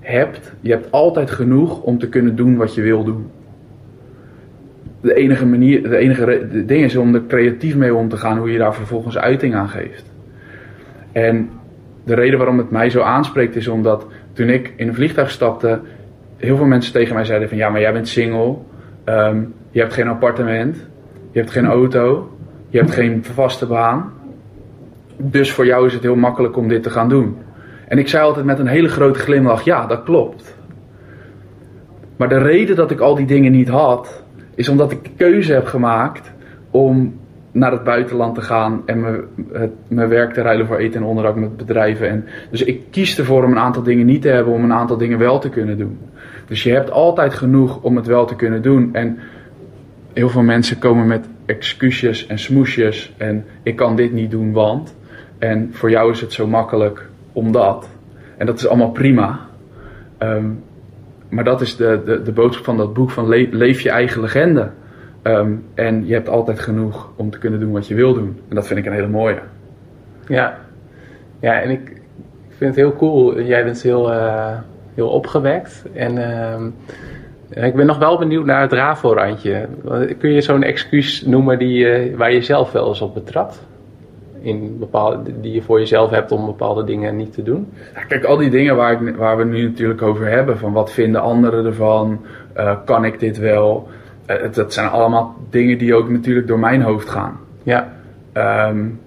[0.00, 3.30] hebt, je hebt altijd genoeg om te kunnen doen wat je wil doen.
[5.00, 8.38] De enige manier, de enige de ding is om er creatief mee om te gaan,
[8.38, 10.04] hoe je daar vervolgens uiting aan geeft.
[11.12, 11.50] En
[12.04, 15.80] de reden waarom het mij zo aanspreekt is omdat toen ik in een vliegtuig stapte,
[16.36, 18.56] heel veel mensen tegen mij zeiden van ja, maar jij bent single,
[19.04, 20.76] ehm, je hebt geen appartement,
[21.30, 22.30] je hebt geen auto,
[22.68, 24.12] je hebt geen vaste baan.
[25.16, 27.36] Dus voor jou is het heel makkelijk om dit te gaan doen.
[27.88, 30.54] En ik zei altijd met een hele grote glimlach, ja, dat klopt.
[32.16, 34.22] Maar de reden dat ik al die dingen niet had,
[34.54, 36.32] is omdat ik de keuze heb gemaakt
[36.70, 37.18] om
[37.52, 41.36] naar het buitenland te gaan en het, mijn werk te ruilen voor eten en onderdak
[41.36, 42.08] met bedrijven.
[42.08, 44.96] En, dus ik kies ervoor om een aantal dingen niet te hebben, om een aantal
[44.96, 45.98] dingen wel te kunnen doen.
[46.46, 48.94] Dus je hebt altijd genoeg om het wel te kunnen doen.
[48.94, 49.18] En
[50.12, 54.96] heel veel mensen komen met excuusjes en smoesjes en ik kan dit niet doen, want.
[55.38, 57.88] En voor jou is het zo makkelijk omdat.
[58.36, 59.40] En dat is allemaal prima.
[60.18, 60.46] Ehm,
[61.28, 64.20] maar dat is de, de, de boodschap van dat boek: van le- leef je eigen
[64.20, 64.70] legende.
[65.22, 68.40] Ehm, en je hebt altijd genoeg om te kunnen doen wat je wil doen.
[68.48, 69.38] En dat vind ik een hele mooie.
[70.26, 70.58] Ja,
[71.40, 71.88] ja en ik,
[72.48, 73.42] ik vind het heel cool.
[73.42, 74.58] Jij bent heel, eh,
[74.94, 75.84] heel opgewekt.
[75.92, 76.70] En ehm,
[77.50, 79.68] ik ben nog wel benieuwd naar het RAVO-randje.
[80.18, 83.68] Kun je zo'n excuus noemen die, eh, waar je zelf wel eens op betrapt?
[84.42, 87.72] in bepaalde, die je voor jezelf hebt om bepaalde dingen niet te doen?
[87.94, 90.92] Ja, kijk, al die dingen waar, ik, waar we nu natuurlijk over hebben, van wat
[90.92, 92.20] vinden anderen ervan,
[92.56, 93.88] uh, kan ik dit wel?
[94.26, 97.38] Uh, dat zijn allemaal dingen die ook natuurlijk door mijn hoofd gaan.
[97.62, 97.92] Ja.
[98.68, 99.00] Um,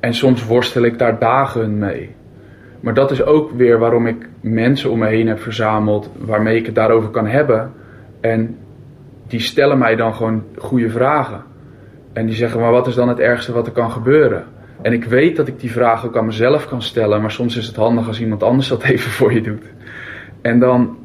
[0.00, 2.10] en soms worstel ik daar dagen mee.
[2.84, 6.66] Maar dat is ook weer waarom ik mensen om me heen heb verzameld waarmee ik
[6.66, 7.72] het daarover kan hebben.
[8.20, 8.56] En
[9.26, 11.42] die stellen mij dan gewoon goede vragen.
[12.12, 14.44] En die zeggen, maar wat is dan het ergste wat er kan gebeuren?
[14.82, 17.66] En ik weet dat ik die vragen ook aan mezelf kan stellen, maar soms is
[17.66, 19.64] het handig als iemand anders dat even voor je doet.
[20.40, 20.96] En dan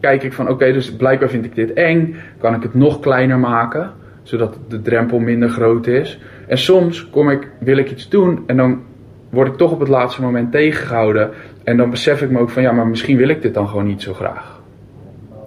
[0.00, 3.38] kijk ik van, oké, dus blijkbaar vind ik dit eng, kan ik het nog kleiner
[3.38, 6.18] maken, zodat de drempel minder groot is.
[6.46, 8.80] En soms kom ik, wil ik iets doen en dan
[9.32, 11.30] word ik toch op het laatste moment tegengehouden.
[11.64, 13.86] En dan besef ik me ook van, ja, maar misschien wil ik dit dan gewoon
[13.86, 14.60] niet zo graag.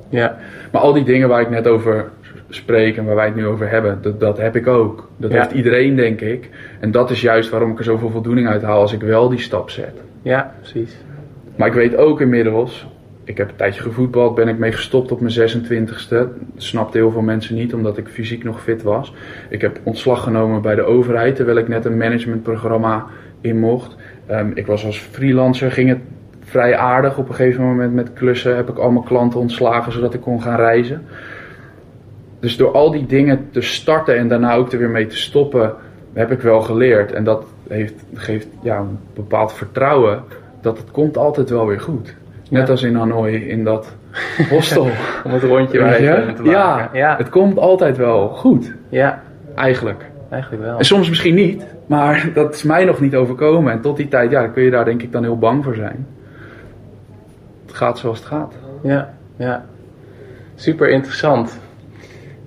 [0.10, 0.38] Ja.
[0.72, 2.10] Maar al die dingen waar ik net over
[2.50, 5.10] spreek en waar wij het nu over hebben, dat, dat heb ik ook.
[5.18, 5.38] Dat Ja.
[5.40, 6.50] heeft iedereen, denk ik.
[6.80, 9.40] En dat is juist waarom ik er zoveel voldoening uit haal als ik wel die
[9.40, 10.02] stap zet.
[10.22, 10.96] Ja, precies.
[11.56, 12.88] Maar ik weet ook inmiddels,
[13.24, 16.10] ik heb een tijdje gevoetbald, ben ik mee gestopt op mijn 26ste.
[16.10, 16.28] Dat
[16.58, 19.14] snapten heel veel mensen niet, omdat ik fysiek nog fit was.
[19.50, 23.06] Ik heb ontslag genomen bij de overheid, terwijl ik net een managementprogramma
[23.46, 23.96] in mocht.
[24.26, 26.00] Ehm, ik was als freelancer, ging het
[26.44, 27.18] vrij aardig.
[27.18, 30.42] Op een gegeven moment met klussen heb ik al mijn klanten ontslagen, zodat ik kon
[30.42, 31.06] gaan reizen.
[32.40, 35.74] Dus door al die dingen te starten en daarna ook er weer mee te stoppen,
[36.14, 37.12] heb ik wel geleerd.
[37.12, 40.24] En dat heeft, geeft ja, een bepaald vertrouwen
[40.62, 42.16] dat het komt altijd wel weer goed.
[42.50, 42.72] Net Ja.
[42.72, 43.96] als in Hanoi, in dat
[44.50, 44.88] hostel.
[45.26, 46.34] Om het rondje bij je?
[46.36, 46.46] te maken.
[46.46, 47.18] ja, ja.
[47.18, 49.22] het komt altijd wel goed, ja,
[49.56, 50.06] eigenlijk.
[50.30, 50.78] eigenlijk wel.
[50.78, 53.72] En soms misschien niet, maar dat is mij nog niet overkomen.
[53.72, 56.08] En tot die tijd, ja, kun je daar denk ik dan heel bang voor zijn.
[57.66, 58.54] Het gaat zoals het gaat.
[58.84, 59.66] Ja, ja.
[60.56, 61.60] Super interessant.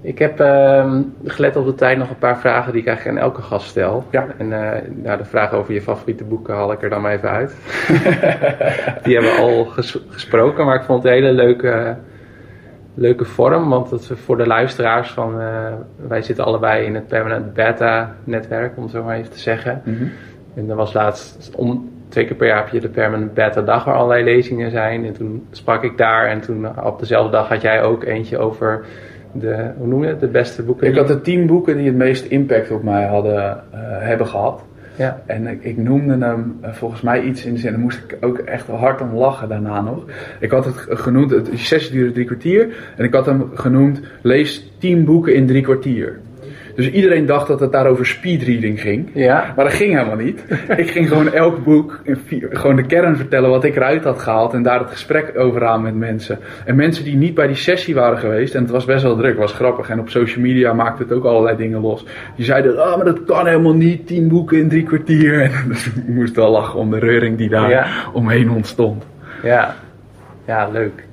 [0.00, 3.24] Ik heb ehm, gelet op de tijd nog een paar vragen die ik eigenlijk aan
[3.24, 4.04] elke gast stel.
[4.10, 4.26] Ja.
[4.38, 7.30] En eh, nou, de vraag over je favoriete boeken haal ik er dan maar even
[7.30, 7.56] uit.
[9.04, 11.96] die hebben we al ges- gesproken, maar ik vond het een hele leuke,
[12.98, 13.68] leuke vorm.
[13.68, 15.72] Want het voor de luisteraars van, eh,
[16.08, 19.82] wij zitten allebei in het Permanent Beta netwerk, om het zo maar even te zeggen.
[20.54, 23.84] En er was laatst, om, twee keer per jaar heb je de Permanent Beta dag
[23.84, 25.04] waar allerlei lezingen zijn.
[25.04, 28.84] En toen sprak ik daar en toen op dezelfde dag had jij ook eentje over
[29.32, 30.86] de, hoe noem je het, de beste boeken.
[30.86, 34.64] Ik had de tien boeken die het meest impact op mij hadden, eh, hebben gehad.
[34.98, 38.16] Ja, En ik, noemde hem eh, volgens mij iets in de zin, daar moest ik
[38.20, 40.04] ook echt hard om lachen daarna nog.
[40.40, 42.92] Ik had het genoemd, het sessie duurde drie kwartier.
[42.96, 46.20] En ik had hem genoemd, lees tien boeken in drie kwartier.
[46.78, 49.10] Dus iedereen dacht dat het daar over speedreading ging.
[49.14, 50.44] ja, Maar dat ging helemaal niet.
[50.76, 54.18] Ik ging gewoon elk boek, in vier- gewoon de kern vertellen wat ik eruit had
[54.18, 54.52] gehaald.
[54.54, 56.38] En daar het gesprek over aan met mensen.
[56.64, 58.54] En mensen die niet bij die sessie waren geweest.
[58.54, 59.88] En het was best wel druk, was grappig.
[59.88, 62.04] En op social media maakte het ook allerlei dingen los.
[62.36, 64.06] Die zeiden, ah, maar dat kan helemaal niet.
[64.06, 65.40] Tien boeken in drie kwartier.
[65.42, 67.86] En dus ik moest wel lachen om de reuring die daar Ja.
[68.12, 69.04] omheen ontstond.
[69.42, 69.74] ja.
[70.46, 71.06] Ja, leuk.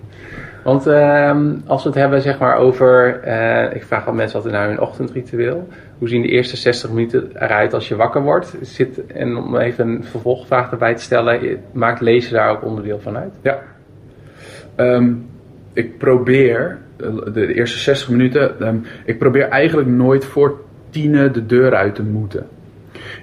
[0.66, 4.54] Want ehm, als we het hebben zeg maar over, eh, ik vraag al mensen altijd
[4.54, 5.68] naar hun ochtendritueel.
[5.98, 8.56] Hoe zien de eerste 60 minuten eruit als je wakker wordt?
[8.62, 13.18] Zit, en om even een vervolgvraag erbij te stellen, maakt lezen daar ook onderdeel van
[13.18, 13.34] uit?
[13.42, 13.60] Ja.
[14.76, 15.14] Ehm,
[15.74, 20.60] ik probeer, de, de eerste 60 minuten, ehm, ik probeer eigenlijk nooit voor
[20.90, 22.48] tienen de deur uit te moeten.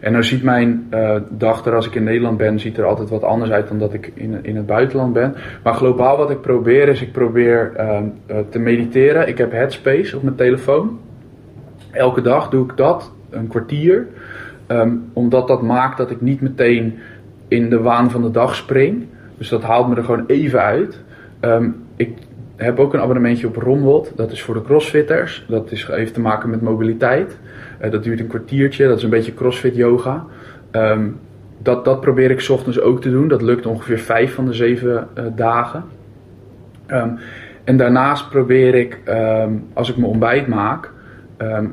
[0.01, 3.09] En nou ziet mijn eh, dag er als ik in Nederland ben, ziet er altijd
[3.09, 5.35] wat anders uit dan dat ik in, in het buitenland ben.
[5.63, 9.29] Maar globaal wat ik probeer is, ik probeer ehm, eh, te mediteren.
[9.29, 10.99] Ik heb Headspace op mijn telefoon.
[11.91, 14.07] Elke dag doe ik dat, een kwartier.
[14.67, 16.99] Ehm, omdat dat maakt dat ik niet meteen
[17.49, 19.07] in de waan van de dag spring.
[19.39, 21.01] Dus dat haalt me er gewoon even uit.
[21.41, 22.19] Ehm, ik
[22.57, 24.13] heb ook een abonnementje op Romwot.
[24.17, 25.45] Dat is voor de crossfitters.
[25.49, 27.39] Dat is, heeft te maken met mobiliteit.
[27.83, 28.89] Eh, dat duurt een kwartiertje.
[28.89, 30.25] Dat is een beetje crossfit yoga.
[30.71, 31.09] Ehm,
[31.59, 33.29] dat, dat probeer ik ochtends ook te doen.
[33.29, 35.85] Dat lukt ongeveer vijf van de zeven eh, dagen.
[36.87, 37.11] Ehm,
[37.65, 40.91] en daarnaast probeer ik, ehm, als ik mijn ontbijt maak,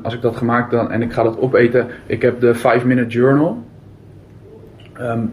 [0.02, 3.08] als ik dat gemaakt dan en ik ga dat opeten, ik heb de 5 Minute
[3.08, 3.64] Journal.
[4.92, 5.32] En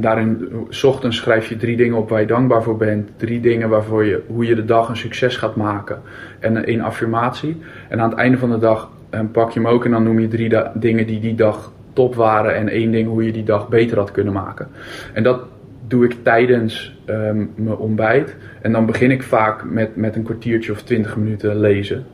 [0.00, 3.10] daarin, s ochtends schrijf je drie dingen op waar je dankbaar voor bent.
[3.16, 6.00] Drie dingen waarvoor je, hoe je de dag een succes gaat maken.
[6.38, 7.62] En één affirmatie.
[7.88, 10.20] En aan het einde van de dag ehm, pak je hem ook en dan noem
[10.20, 12.54] je drie dingen die die dag top waren.
[12.54, 14.68] En één ding hoe je die dag beter had kunnen maken.
[15.12, 15.40] En dat
[15.86, 18.36] doe ik tijdens ehm, mijn ontbijt.
[18.62, 22.04] En dan begin ik vaak met, met een kwartiertje of twintig minuten lezen.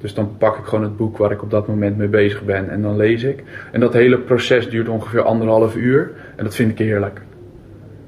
[0.00, 2.70] Dus dan pak ik gewoon het boek waar ik op dat moment mee bezig ben
[2.70, 3.42] en dan lees ik.
[3.72, 6.10] En dat hele proces duurt ongeveer anderhalf uur.
[6.36, 7.20] En dat vind ik heerlijk.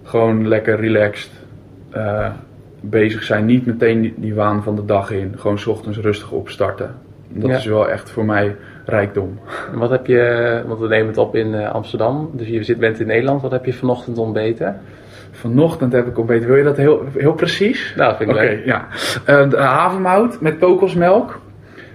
[0.03, 1.31] Gewoon lekker relaxed
[1.91, 2.31] eh,
[2.81, 3.47] bezig zijn.
[3.47, 5.33] Niet meteen die, die waan van de dag in.
[5.37, 6.95] Gewoon 's ochtends rustig opstarten.
[7.35, 7.57] Dat Ja.
[7.57, 9.39] is wel echt voor mij rijkdom.
[9.75, 13.01] Wat heb je, want we nemen het op in eh, Amsterdam, dus je zit, bent
[13.01, 13.43] in Nederland.
[13.43, 14.81] Wat heb je vanochtend ontbeten?
[15.31, 16.49] Vanochtend heb ik ontbeten.
[16.49, 17.95] Wil je dat heel, heel precies?
[17.97, 18.65] Nou, vind ik leuk.
[18.65, 18.87] ja.
[19.47, 21.41] De havermout met kokosmelk,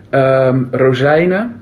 [0.10, 1.62] ehm, rozijnen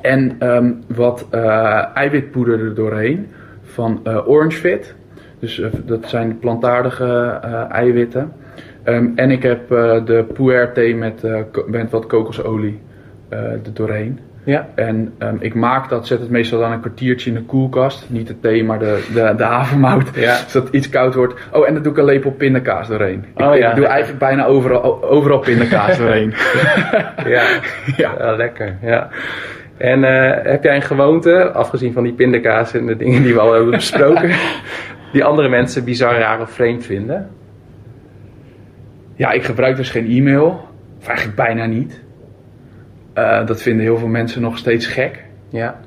[0.00, 3.28] en ehm, wat eh, eiwitpoeder er doorheen
[3.62, 4.94] van eh, Orange Fit.
[5.38, 7.38] Dus dat zijn plantaardige
[7.70, 8.32] eiwitten.
[8.84, 12.80] Ehm, en ik heb eh, de puer thee met, eh, met wat kokosolie
[13.28, 14.18] eh, er doorheen.
[14.44, 14.68] Ja.
[14.74, 18.10] En ehm, ik maak dat, zet het meestal dan een kwartiertje in de koelkast.
[18.10, 20.10] Niet de thee, maar de, de, de havermout.
[20.14, 20.34] Ja.
[20.48, 21.34] Zodat het iets koud wordt.
[21.52, 23.24] Oh, en dan doe ik een lepel pindakaas doorheen.
[23.34, 23.70] Ik, Oh, ja.
[23.70, 26.34] ik doe eigenlijk bijna overal, overal pindakaas doorheen.
[27.26, 27.42] Ja.
[27.96, 28.12] ja.
[28.18, 28.76] Ja, lekker.
[28.82, 29.08] Ja.
[29.76, 30.02] En
[30.42, 33.70] heb jij een gewoonte, afgezien van die pindakaas en de dingen die we al hebben
[33.70, 34.30] besproken,
[35.12, 37.30] die andere mensen bizar, raar of vreemd vinden?
[39.14, 40.68] Ja, ik gebruik dus geen e-mail.
[40.98, 42.00] Of eigenlijk bijna niet.
[43.12, 45.24] Eh, dat vinden heel veel mensen nog steeds gek.
[45.48, 45.80] Ja.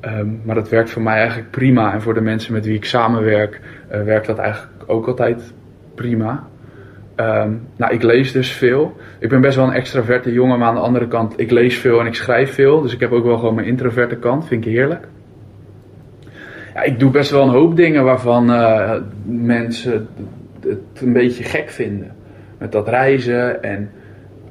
[0.00, 1.92] Ehm, maar dat werkt voor mij eigenlijk prima.
[1.92, 5.52] En voor de mensen met wie ik samenwerk, eh, werkt dat eigenlijk ook altijd
[5.94, 6.46] prima.
[7.14, 8.96] Ehm, nou, ik lees dus veel.
[9.18, 12.00] Ik ben best wel een extraverte jongen, maar aan de andere kant, ik lees veel
[12.00, 12.80] en ik schrijf veel.
[12.80, 15.08] Dus ik heb ook wel gewoon mijn introverte kant, vind ik heerlijk.
[16.74, 20.08] Ja, ik doe best wel een hoop dingen waarvan eh, mensen
[20.60, 22.10] het een beetje gek vinden.
[22.62, 23.90] Met dat reizen en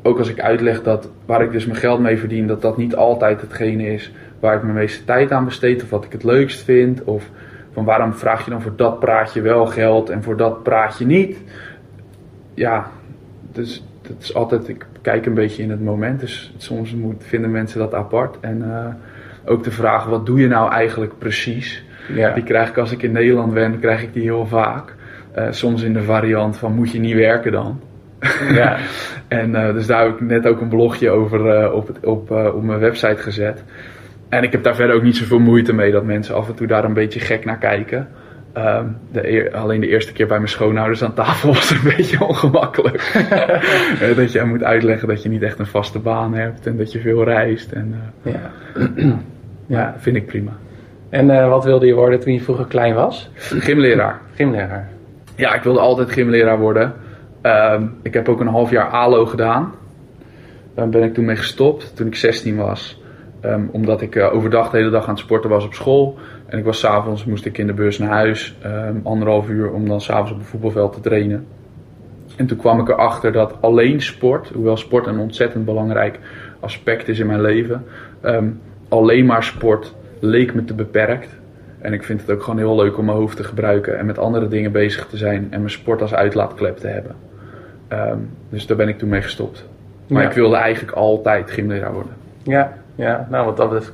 [0.01, 2.95] ook als ik uitleg dat waar ik dus mijn geld mee verdien, dat dat niet
[2.95, 6.63] altijd hetgene is waar ik mijn meeste tijd aan besteed of wat ik het leukst
[6.63, 7.03] vind.
[7.03, 7.29] Of
[7.73, 11.37] van waarom vraag je dan voor dat praatje wel geld en voor dat praatje niet.
[12.53, 12.87] Ja,
[13.51, 16.19] dus dat is altijd, ik kijk een beetje in het moment.
[16.19, 18.37] Dus soms moet, vinden mensen dat apart.
[18.39, 18.85] En eh,
[19.45, 21.83] ook de vraag, wat doe je nou eigenlijk precies?
[22.13, 22.33] Ja.
[22.33, 24.95] Die krijg ik als ik in Nederland ben, krijg ik die heel vaak.
[25.31, 27.79] Eh, soms in de variant van moet je niet werken dan?
[28.59, 28.77] Ja.
[29.27, 32.31] En eh, dus daar heb ik net ook een blogje over eh, op, het, op,
[32.31, 33.63] eh, op mijn website gezet.
[34.29, 36.67] En ik heb daar verder ook niet zoveel moeite mee dat mensen af en toe
[36.67, 38.07] daar een beetje gek naar kijken.
[38.53, 42.25] Ehm, de, alleen de eerste keer bij mijn schoonouders aan tafel was het een beetje
[42.25, 43.25] ongemakkelijk.
[44.15, 46.99] Dat je moet uitleggen dat je niet echt een vaste baan hebt en dat je
[46.99, 47.71] veel reist.
[47.71, 48.51] En, ja.
[49.65, 50.51] ja, vind ik prima.
[51.09, 53.31] En wat wilde je worden toen je vroeger klein was?
[53.35, 54.19] Gymleraar.
[54.35, 54.89] Gymleraar.
[55.35, 56.93] Ja, ik wilde altijd gymleraar worden.
[57.41, 59.73] Ehm, ik heb ook een half jaar ALO gedaan.
[60.73, 63.01] Daar ben ik toen mee gestopt toen ik 16 was.
[63.39, 66.17] Ehm, omdat ik eh, overdag de hele dag aan het sporten was op school.
[66.45, 68.55] En ik was s'avonds, moest ik in de bus naar huis.
[68.61, 71.45] ehm, anderhalf uur om dan s'avonds op een voetbalveld te trainen.
[72.35, 76.19] En toen kwam ik erachter dat alleen sport, hoewel sport een ontzettend belangrijk
[76.59, 77.85] aspect is in mijn leven.
[78.89, 81.39] alleen maar sport leek me te beperkt.
[81.79, 84.17] En ik vind het ook gewoon heel leuk om mijn hoofd te gebruiken en met
[84.17, 87.15] andere dingen bezig te zijn en mijn sport als uitlaatklep te hebben.
[87.91, 88.17] Ehm,
[88.49, 89.65] dus daar ben ik toen mee gestopt.
[90.07, 90.29] Maar Ja.
[90.29, 92.11] ik wilde eigenlijk altijd gymleraar worden.
[92.43, 93.27] Ja, ja.
[93.29, 93.93] Nou, wat dat betreft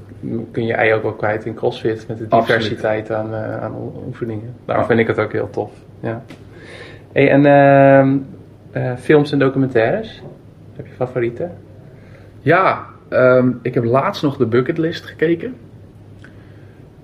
[0.51, 3.75] kun je ei ook wel kwijt in CrossFit met de diversiteit aan, eh, aan
[4.05, 4.53] oefeningen.
[4.65, 5.71] Daarom vind ik het ook heel tof.
[5.99, 6.21] Ja.
[7.11, 8.17] Hey, en ehm,
[8.71, 10.21] eh, films en documentaires?
[10.75, 11.51] Heb je favorieten?
[12.39, 15.55] Ja, ehm, ik heb laatst nog de bucketlist gekeken.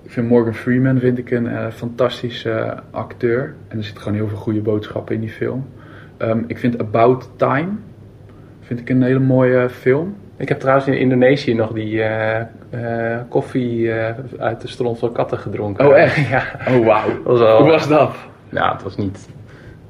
[0.02, 3.54] Ik vind Morgan Freeman vind ik een eh, fantastische acteur.
[3.68, 5.66] En er zitten gewoon heel veel goede boodschappen in die film.
[6.16, 7.68] Ehm, ik vind About Time
[8.60, 10.16] vind ik een hele mooie film.
[10.36, 12.40] Ik heb trouwens in Indonesië nog die eh,
[12.70, 15.86] eh, koffie eh, uit de stront van katten gedronken.
[15.86, 16.28] Oh, echt?
[16.28, 16.44] ja.
[16.68, 17.58] Oh wauw.
[17.58, 18.14] Hoe was dat?
[18.48, 19.28] Nou, het was niet...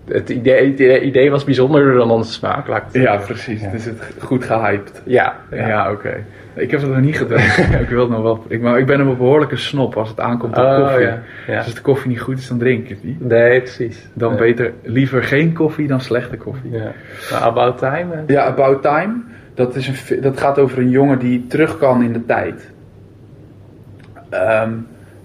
[0.08, 3.26] Het idee, het idee was bijzonderder dan onze smaak, laat ik het Ja, zeggen.
[3.26, 3.60] precies.
[3.60, 3.66] Ja.
[3.66, 5.02] Het is het goed gehyped.
[5.04, 5.90] Ja, Ja, ja.
[5.92, 6.24] oké.
[6.54, 7.38] Ik heb het nog niet gedaan.
[7.82, 8.44] ik wil het nog wel.
[8.48, 11.00] Ik, maar ik ben een behoorlijke snop als het aankomt op Oh, koffie.
[11.06, 11.56] ja, ja.
[11.56, 13.20] Dus als de koffie niet goed is, dan drink ik het niet.
[13.28, 14.08] Nee, precies.
[14.12, 14.38] Dan Nee.
[14.38, 16.70] beter liever geen koffie dan slechte koffie.
[16.70, 16.92] Ja.
[17.42, 18.06] About Time?
[18.26, 19.14] Ja, About Time.
[19.54, 22.70] Dat, is een, dat gaat over een jongen die terug kan in de tijd.
[24.30, 24.70] Ehm,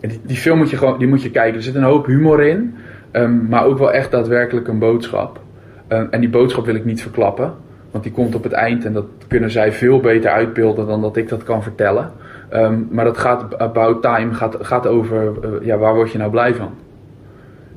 [0.02, 1.56] die, die film moet je gewoon die moet je kijken.
[1.58, 2.76] Er zit een hoop humor in.
[3.12, 5.40] Ehm, maar ook wel echt daadwerkelijk een boodschap.
[5.88, 7.54] Ehm, en die boodschap wil ik niet verklappen.
[7.92, 11.18] Want die komt op het eind en dat kunnen zij veel beter uitbeelden dan dat
[11.18, 12.12] ik dat kan vertellen.
[12.50, 16.32] Ehm, maar dat gaat, About Time gaat, gaat over, eh, ja, waar word je nou
[16.32, 16.72] blij van?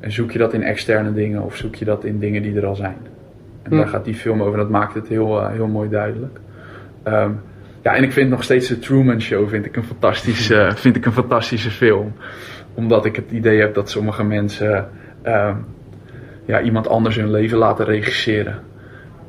[0.00, 2.66] En zoek je dat in externe dingen of zoek je dat in dingen die er
[2.66, 2.96] al zijn?
[3.62, 3.76] En Hm.
[3.76, 6.38] daar gaat die film over en dat maakt het heel, eh, heel mooi duidelijk.
[7.82, 11.06] Ja, en ik vind nog steeds de Truman Show vind ik een fantastische, vind ik
[11.06, 12.12] een fantastische film.
[12.74, 14.88] Omdat ik het idee heb dat sommige mensen
[15.22, 15.56] ehm,
[16.44, 18.58] ja, iemand anders hun leven laten regisseren.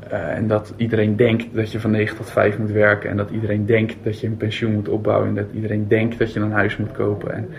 [0.09, 3.09] Eh, en dat iedereen denkt dat je van 9 tot 5 moet werken.
[3.09, 5.27] En dat iedereen denkt dat je een pensioen moet opbouwen.
[5.27, 7.33] En dat iedereen denkt dat je een huis moet kopen.
[7.33, 7.49] En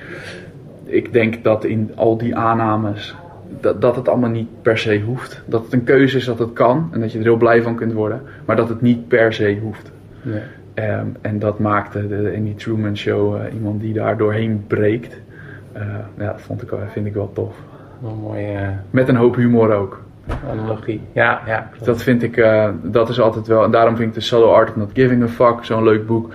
[0.85, 3.15] ik denk dat in al die aannames.
[3.61, 5.43] Dat, dat het allemaal niet per se hoeft.
[5.47, 6.89] Dat het een keuze is dat het kan.
[6.93, 8.23] En dat je er heel blij van kunt worden.
[8.45, 9.93] Maar dat het niet per se hoeft.
[10.23, 10.41] Nee.
[10.75, 15.21] Ehm, en dat maakte de, in die Truman Show eh, iemand die daar doorheen breekt.
[15.73, 15.83] Eh,
[16.19, 17.57] ja, dat vond ik, wel- vind ik wel tof.
[18.05, 20.01] Een mooie Met een hoop humor ook.
[20.27, 21.01] eh, analogie.
[21.13, 21.69] Ja, ja.
[21.71, 21.85] klopt.
[21.87, 23.65] Dat vind ik, eh, dat is altijd wel.
[23.65, 26.33] En daarom vind ik The Subtle Art of Not Giving a Fuck zo'n leuk boek.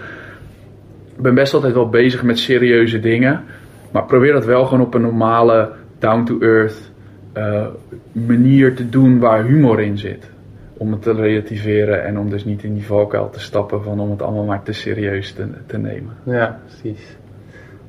[1.16, 3.44] Ik ben best altijd wel bezig met serieuze dingen.
[3.92, 6.92] Maar probeer dat wel gewoon op een normale, down-to-earth
[7.34, 7.66] eh,
[8.12, 10.30] manier te doen waar humor in zit.
[10.78, 14.10] Om het te relativeren en om dus niet in die valkuil te stappen van om
[14.10, 16.14] het allemaal maar te serieus te, te nemen.
[16.24, 17.18] Ja, precies.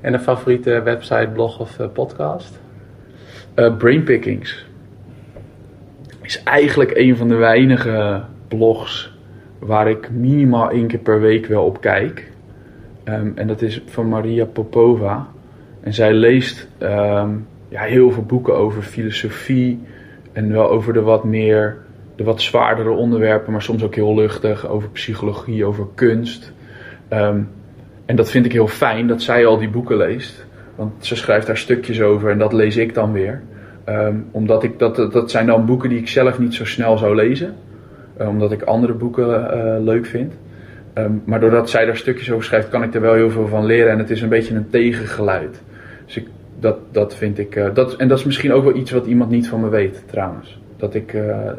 [0.01, 2.61] En een favoriete website, blog of eh, podcast?
[3.61, 4.67] Eh, Brainpickings
[6.21, 9.13] is eigenlijk een van de weinige blogs
[9.59, 12.31] waar ik minimaal één keer per week wel op kijk.
[13.05, 15.29] Ehm, en dat is van Maria Popova.
[15.81, 17.31] En zij leest ehm,
[17.69, 19.81] ja, heel veel boeken over filosofie
[20.33, 21.77] en wel over de wat meer,
[22.17, 26.53] de wat zwaardere onderwerpen, maar soms ook heel luchtig, over psychologie, over kunst.
[27.09, 27.41] Ehm,
[28.07, 30.49] en dat vind ik heel fijn dat zij al die boeken leest.
[30.81, 33.43] Want ze schrijft daar stukjes over en dat lees ik dan weer.
[33.85, 37.15] Ehm, omdat ik dat, dat zijn dan boeken die ik zelf niet zo snel zou
[37.15, 37.55] lezen.
[38.17, 40.33] Eh, omdat ik andere boeken eh, leuk vind.
[40.93, 43.65] Ehm, maar doordat zij daar stukjes over schrijft, kan ik er wel heel veel van
[43.65, 43.93] leren.
[43.93, 45.63] En het is een beetje een tegengeluid.
[46.07, 46.27] Dus ik,
[46.61, 47.57] dat, dat vind ik.
[47.57, 50.03] eh, dat, en dat is misschien ook wel iets wat iemand niet van me weet,
[50.07, 50.61] trouwens.
[50.77, 51.15] Dat ik,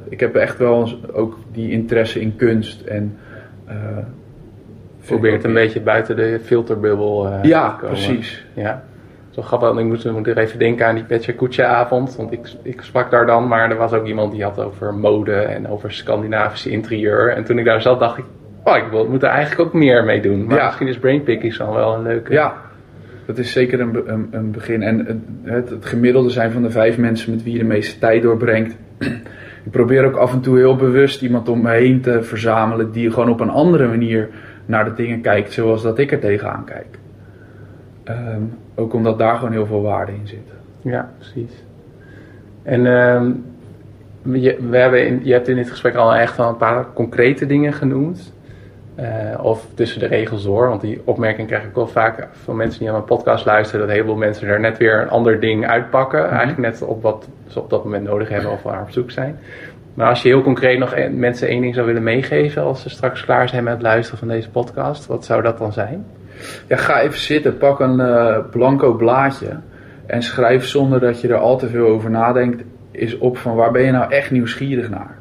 [0.10, 2.82] ik heb echt wel ook die interesse in kunst.
[2.82, 3.18] En,
[5.02, 7.88] vind Probeer ik het een beetje buiten de filterbubbel eh, Ja, te komen.
[7.96, 8.46] precies.
[8.54, 8.84] Ja.
[9.32, 12.16] Zo grappig, want ik moet, moet er even denken aan die Koetje avond.
[12.16, 15.34] Want ik, ik sprak daar dan, maar er was ook iemand die had over mode
[15.36, 17.30] en over Scandinavische interieur.
[17.30, 18.24] En toen ik daar zat, dacht ik,
[18.64, 20.46] oh, ik wil, moet er eigenlijk ook meer mee doen.
[20.46, 20.66] Maar Ja.
[20.66, 22.34] misschien is brainpicking dan wel een leuke.
[22.34, 22.54] Ja,
[23.26, 24.84] dat is zeker een, een, een begin.
[24.84, 28.22] En het, het gemiddelde zijn van de vijf mensen met wie je de meeste tijd
[28.22, 28.76] doorbrengt.
[29.66, 33.12] Ik probeer ook af en toe heel bewust iemand om me heen te verzamelen die
[33.12, 34.30] gewoon op een andere manier
[34.66, 37.00] naar de dingen kijkt, zoals dat ik er tegenaan kijk.
[38.04, 38.42] Ehm,
[38.76, 40.52] ook omdat daar gewoon heel veel waarde in zit.
[40.82, 41.64] Ja, precies.
[42.64, 43.32] En ehm,
[44.42, 47.46] je, we hebben in, je hebt in dit gesprek al echt wel een paar concrete
[47.46, 48.34] dingen genoemd.
[48.96, 52.80] Eh, of tussen de regels door, want die opmerking krijg ik wel vaak van mensen
[52.80, 55.68] die aan mijn podcast luisteren, dat een heleboel mensen er net weer een ander ding
[55.68, 56.30] uitpakken.
[56.30, 59.40] Eigenlijk net op wat ze op dat moment nodig hebben of waar op zoek zijn.
[59.94, 62.90] Maar als je heel concreet nog een- mensen één ding zou willen meegeven als ze
[62.90, 66.06] straks klaar zijn met het luisteren van deze podcast, wat zou dat dan zijn?
[66.68, 69.60] Ja, ga even zitten, pak een eh, blanco blaadje
[70.06, 73.72] en schrijf zonder dat je er al te veel over nadenkt, is op van waar
[73.72, 75.20] ben je nou echt nieuwsgierig naar?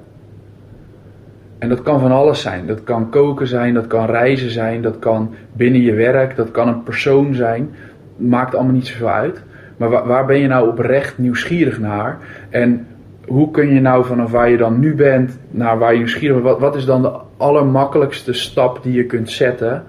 [1.59, 2.66] En dat kan van alles zijn.
[2.66, 6.68] Dat kan koken zijn, dat kan reizen zijn, dat kan binnen je werk, dat kan
[6.68, 7.71] een persoon zijn.
[8.16, 9.43] Maakt allemaal niet zoveel uit.
[9.77, 12.18] Maar waar, waar ben je nou oprecht nieuwsgierig naar?
[12.51, 12.87] En
[13.27, 16.49] hoe kun je nou vanaf waar je dan nu bent naar waar je nieuwsgierig bent?
[16.49, 19.85] Wat, wat is dan de allermakkelijkste stap die je kunt zetten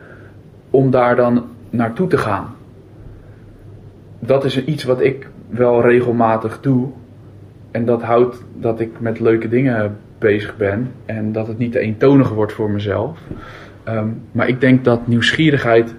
[0.72, 2.56] om daar dan naartoe te gaan?
[4.20, 6.88] Dat is iets wat ik wel regelmatig doe.
[7.72, 10.92] En dat houdt dat ik met leuke dingen bezig ben.
[11.06, 13.20] En dat het niet te eentonig wordt voor mezelf.
[13.84, 15.96] Ehm, maar ik denk dat nieuwsgierigheid,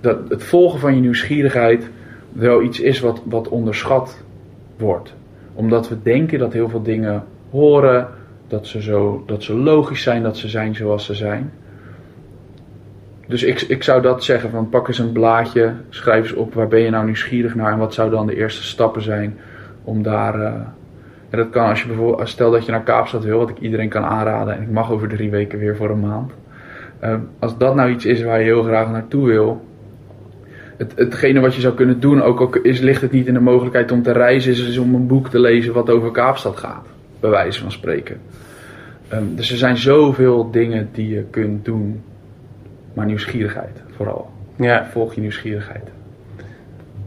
[0.00, 1.90] dat het volgen van je nieuwsgierigheid
[2.32, 4.22] wel iets is wat, wat onderschat
[4.78, 5.14] wordt.
[5.54, 8.08] Omdat we denken dat heel veel dingen horen,
[8.48, 11.52] dat ze, zo, dat ze logisch zijn, dat ze zijn zoals ze zijn.
[13.32, 16.68] Dus ik, ik zou dat zeggen, van pak eens een blaadje, schrijf eens op waar
[16.68, 19.38] ben je nou nieuwsgierig naar en wat zou dan de eerste stappen zijn
[19.84, 20.40] om daar...
[20.40, 20.52] eh,
[21.30, 23.88] en dat kan als je bijvoorbeeld, stel dat je naar Kaapstad wil, wat ik iedereen
[23.88, 26.32] kan aanraden en ik mag over drie weken weer voor een maand.
[27.00, 29.64] Ehm, als dat nou iets is waar je heel graag naartoe wil,
[30.76, 33.40] het, hetgene wat je zou kunnen doen, ook al is, ligt het niet in de
[33.40, 36.86] mogelijkheid om te reizen, is, is om een boek te lezen wat over Kaapstad gaat,
[37.20, 38.20] bij wijze van spreken.
[39.08, 42.02] Ehm, dus er zijn zoveel dingen die je kunt doen,
[42.94, 44.30] maar nieuwsgierigheid vooral.
[44.56, 45.90] Ja, Volg je nieuwsgierigheid.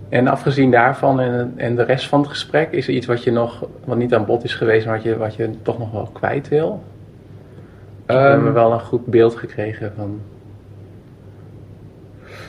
[0.09, 3.31] En afgezien daarvan en, en de rest van het gesprek, is er iets wat je
[3.31, 6.09] nog, wat niet aan bod is geweest, maar wat je, wat je toch nog wel
[6.13, 6.83] kwijt wil?
[8.05, 10.19] we Ehm, hebben wel een goed beeld gekregen van.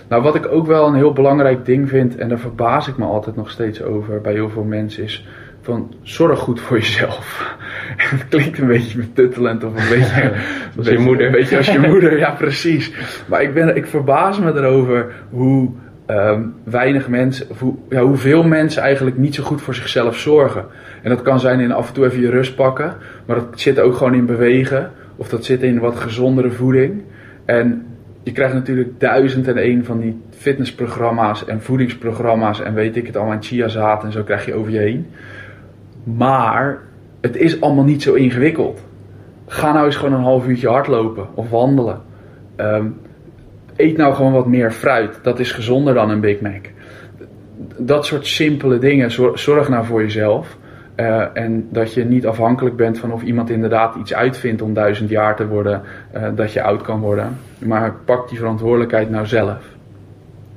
[0.08, 3.04] Nou, wat ik ook wel een heel belangrijk ding vind, en daar verbaas ik me
[3.04, 5.26] altijd nog steeds over bij heel veel mensen, is
[5.66, 7.56] van zorg goed voor jezelf.
[7.96, 10.32] Het klinkt een beetje betuttelend of een beetje.
[10.76, 11.26] Als je moeder.
[11.26, 12.92] Een beetje als je moeder, ja, precies.
[13.26, 15.70] Maar ik, ben, ik verbaas me erover hoe
[16.06, 20.64] ehm, weinig mensen, of hoe, ja, hoeveel mensen eigenlijk niet zo goed voor zichzelf zorgen.
[21.02, 23.80] En dat kan zijn in af en toe even je rust pakken, maar dat zit
[23.80, 27.02] ook gewoon in bewegen, of dat zit in wat gezondere voeding.
[27.44, 27.86] En
[28.22, 33.16] je krijgt natuurlijk duizend en één van die fitnessprogramma's en voedingsprogramma's en weet ik het
[33.16, 35.06] allemaal, en chiazaad en zo krijg je over je heen.
[36.14, 36.82] Maar
[37.20, 38.84] het is allemaal niet zo ingewikkeld.
[39.46, 42.00] Ga nou eens gewoon een half uurtje hardlopen of wandelen.
[42.56, 42.86] Ehm,
[43.76, 45.18] eet nou gewoon wat meer fruit.
[45.22, 46.66] Dat is gezonder dan een Big Mac.
[47.76, 49.10] Dat soort simpele dingen.
[49.38, 50.56] Zorg nou voor jezelf.
[50.96, 55.10] Uh, en dat je niet afhankelijk bent van of iemand inderdaad iets uitvindt om duizend
[55.10, 55.82] jaar te worden,
[56.16, 57.38] uh, dat je oud kan worden.
[57.58, 59.64] Maar pak die verantwoordelijkheid nou zelf.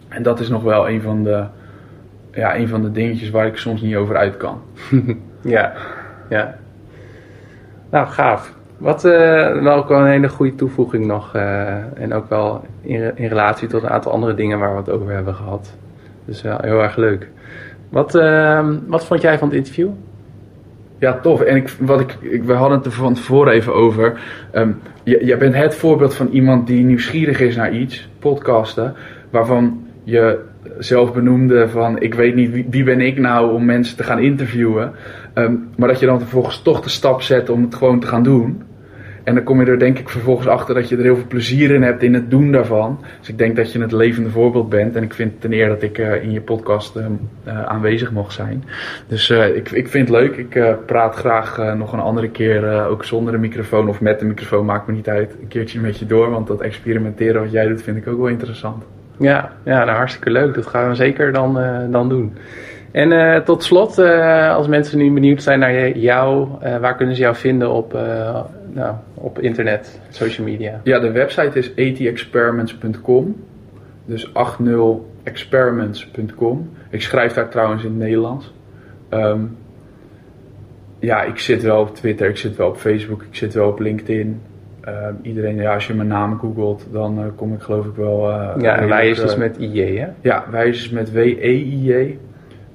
[0.07, 1.43] En dat is nog wel een van de,
[2.31, 4.61] ja, een van de dingetjes waar ik soms niet over uit kan.
[5.41, 5.73] ja,
[6.29, 6.55] ja.
[7.89, 8.53] Nou, gaaf.
[8.77, 11.35] Wat uh, ook wel een hele goede toevoeging nog.
[11.95, 15.13] en ook wel in, in relatie tot een aantal andere dingen waar we het over
[15.13, 15.75] hebben gehad.
[16.25, 17.29] Dus heel erg leuk.
[17.89, 18.11] Wat,
[18.87, 19.89] wat vond jij van het interview?
[20.99, 21.41] Ja, tof.
[21.41, 24.19] En ik, wat ik, ik, we hadden het er van tevoren even over.
[24.55, 28.95] Um, jij bent het voorbeeld van iemand die nieuwsgierig is naar iets, podcasten,
[29.29, 30.39] waarvan je
[30.77, 34.19] zelf benoemde van ik weet niet wie, wie ben ik nou om mensen te gaan
[34.19, 34.91] interviewen.
[35.39, 38.23] Um, maar dat je dan vervolgens toch de stap zet om het gewoon te gaan
[38.23, 38.63] doen.
[39.23, 41.71] En dan kom je er denk ik vervolgens achter dat je er heel veel plezier
[41.71, 42.99] in hebt in het doen daarvan.
[43.19, 44.95] Dus ik denk dat je het levende voorbeeld bent.
[44.95, 48.63] En ik vind ten eer dat ik uh, in je podcast uh, aanwezig mocht zijn.
[49.07, 50.35] Dus uh, ik, ik vind het leuk.
[50.35, 54.65] Ik praat graag nog een andere keer, ook zonder een microfoon of met een microfoon,
[54.65, 55.35] maakt me niet uit.
[55.41, 58.27] Een keertje met je door, want dat experimenteren wat jij doet vind ik ook wel
[58.27, 58.83] interessant.
[59.17, 60.55] Ja, ja nou, hartstikke leuk.
[60.55, 61.53] Dat gaan we zeker dan,
[61.91, 62.33] dan doen.
[62.91, 67.15] En uh, tot slot, uh, als mensen nu benieuwd zijn naar jou, uh, waar kunnen
[67.15, 67.93] ze jou vinden op,
[68.71, 70.79] nou, op internet, social media?
[70.83, 73.43] Ja, de website is 80experiments.com.
[74.05, 76.69] Dus 80experiments.com.
[76.89, 78.53] Ik schrijf daar trouwens in het Nederlands.
[79.09, 79.57] Um,
[80.99, 83.79] ja, ik zit wel op Twitter, ik zit wel op Facebook, ik zit wel op
[83.79, 84.41] LinkedIn.
[84.87, 88.29] Uh, iedereen, ja, als je mijn naam googelt, dan kom ik geloof ik wel.
[88.59, 90.07] Ja, wij is dus met IJ, hè?
[90.21, 92.17] Ja, wij is dus met W-E-I-J.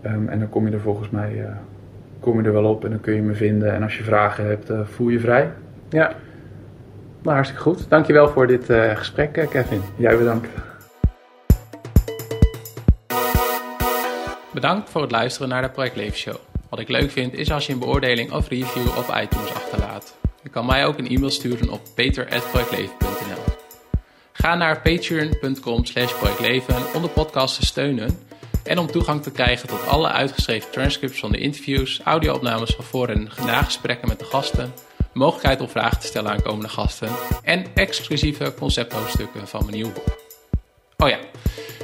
[0.07, 1.47] Um, en dan kom je er volgens mij
[2.21, 3.75] kom je er wel op en dan kun je me vinden.
[3.75, 5.53] En als je vragen hebt, voel je vrij.
[5.89, 6.15] Ja,
[7.23, 7.91] nou hartstikke goed.
[7.91, 8.65] Dankjewel voor dit
[8.95, 9.81] gesprek, Kevin.
[9.97, 10.49] Jij bedankt.
[14.55, 16.37] Bedankt voor het luisteren naar de Project Leef Show.
[16.69, 20.17] Wat ik leuk vind is als je een beoordeling of review op iTunes achterlaat.
[20.43, 23.55] Je kan mij ook een e-mail sturen op peter.projectleven.nl
[24.33, 28.19] Ga naar patreon.com slash projectleven om de podcast te steunen
[28.65, 33.09] en om toegang te krijgen tot alle uitgeschreven transcripts van de interviews, audio-opnames van voor-
[33.09, 34.75] en nagesprekken met de gasten,
[35.13, 37.09] mogelijkheid om vragen te stellen aan komende gasten
[37.43, 40.23] en exclusieve concepthoofdstukken van mijn nieuwe boek.
[40.97, 41.19] Oh ja,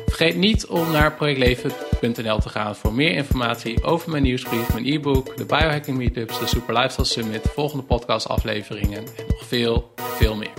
[0.07, 5.37] vergeet niet om naar projectleven.nl te gaan voor meer informatie over mijn nieuwsbrief, mijn e-book,
[5.37, 10.53] de biohacking meetups, de Super Lifestyle Summit, volgende podcastafleveringen en nog veel, veel meer.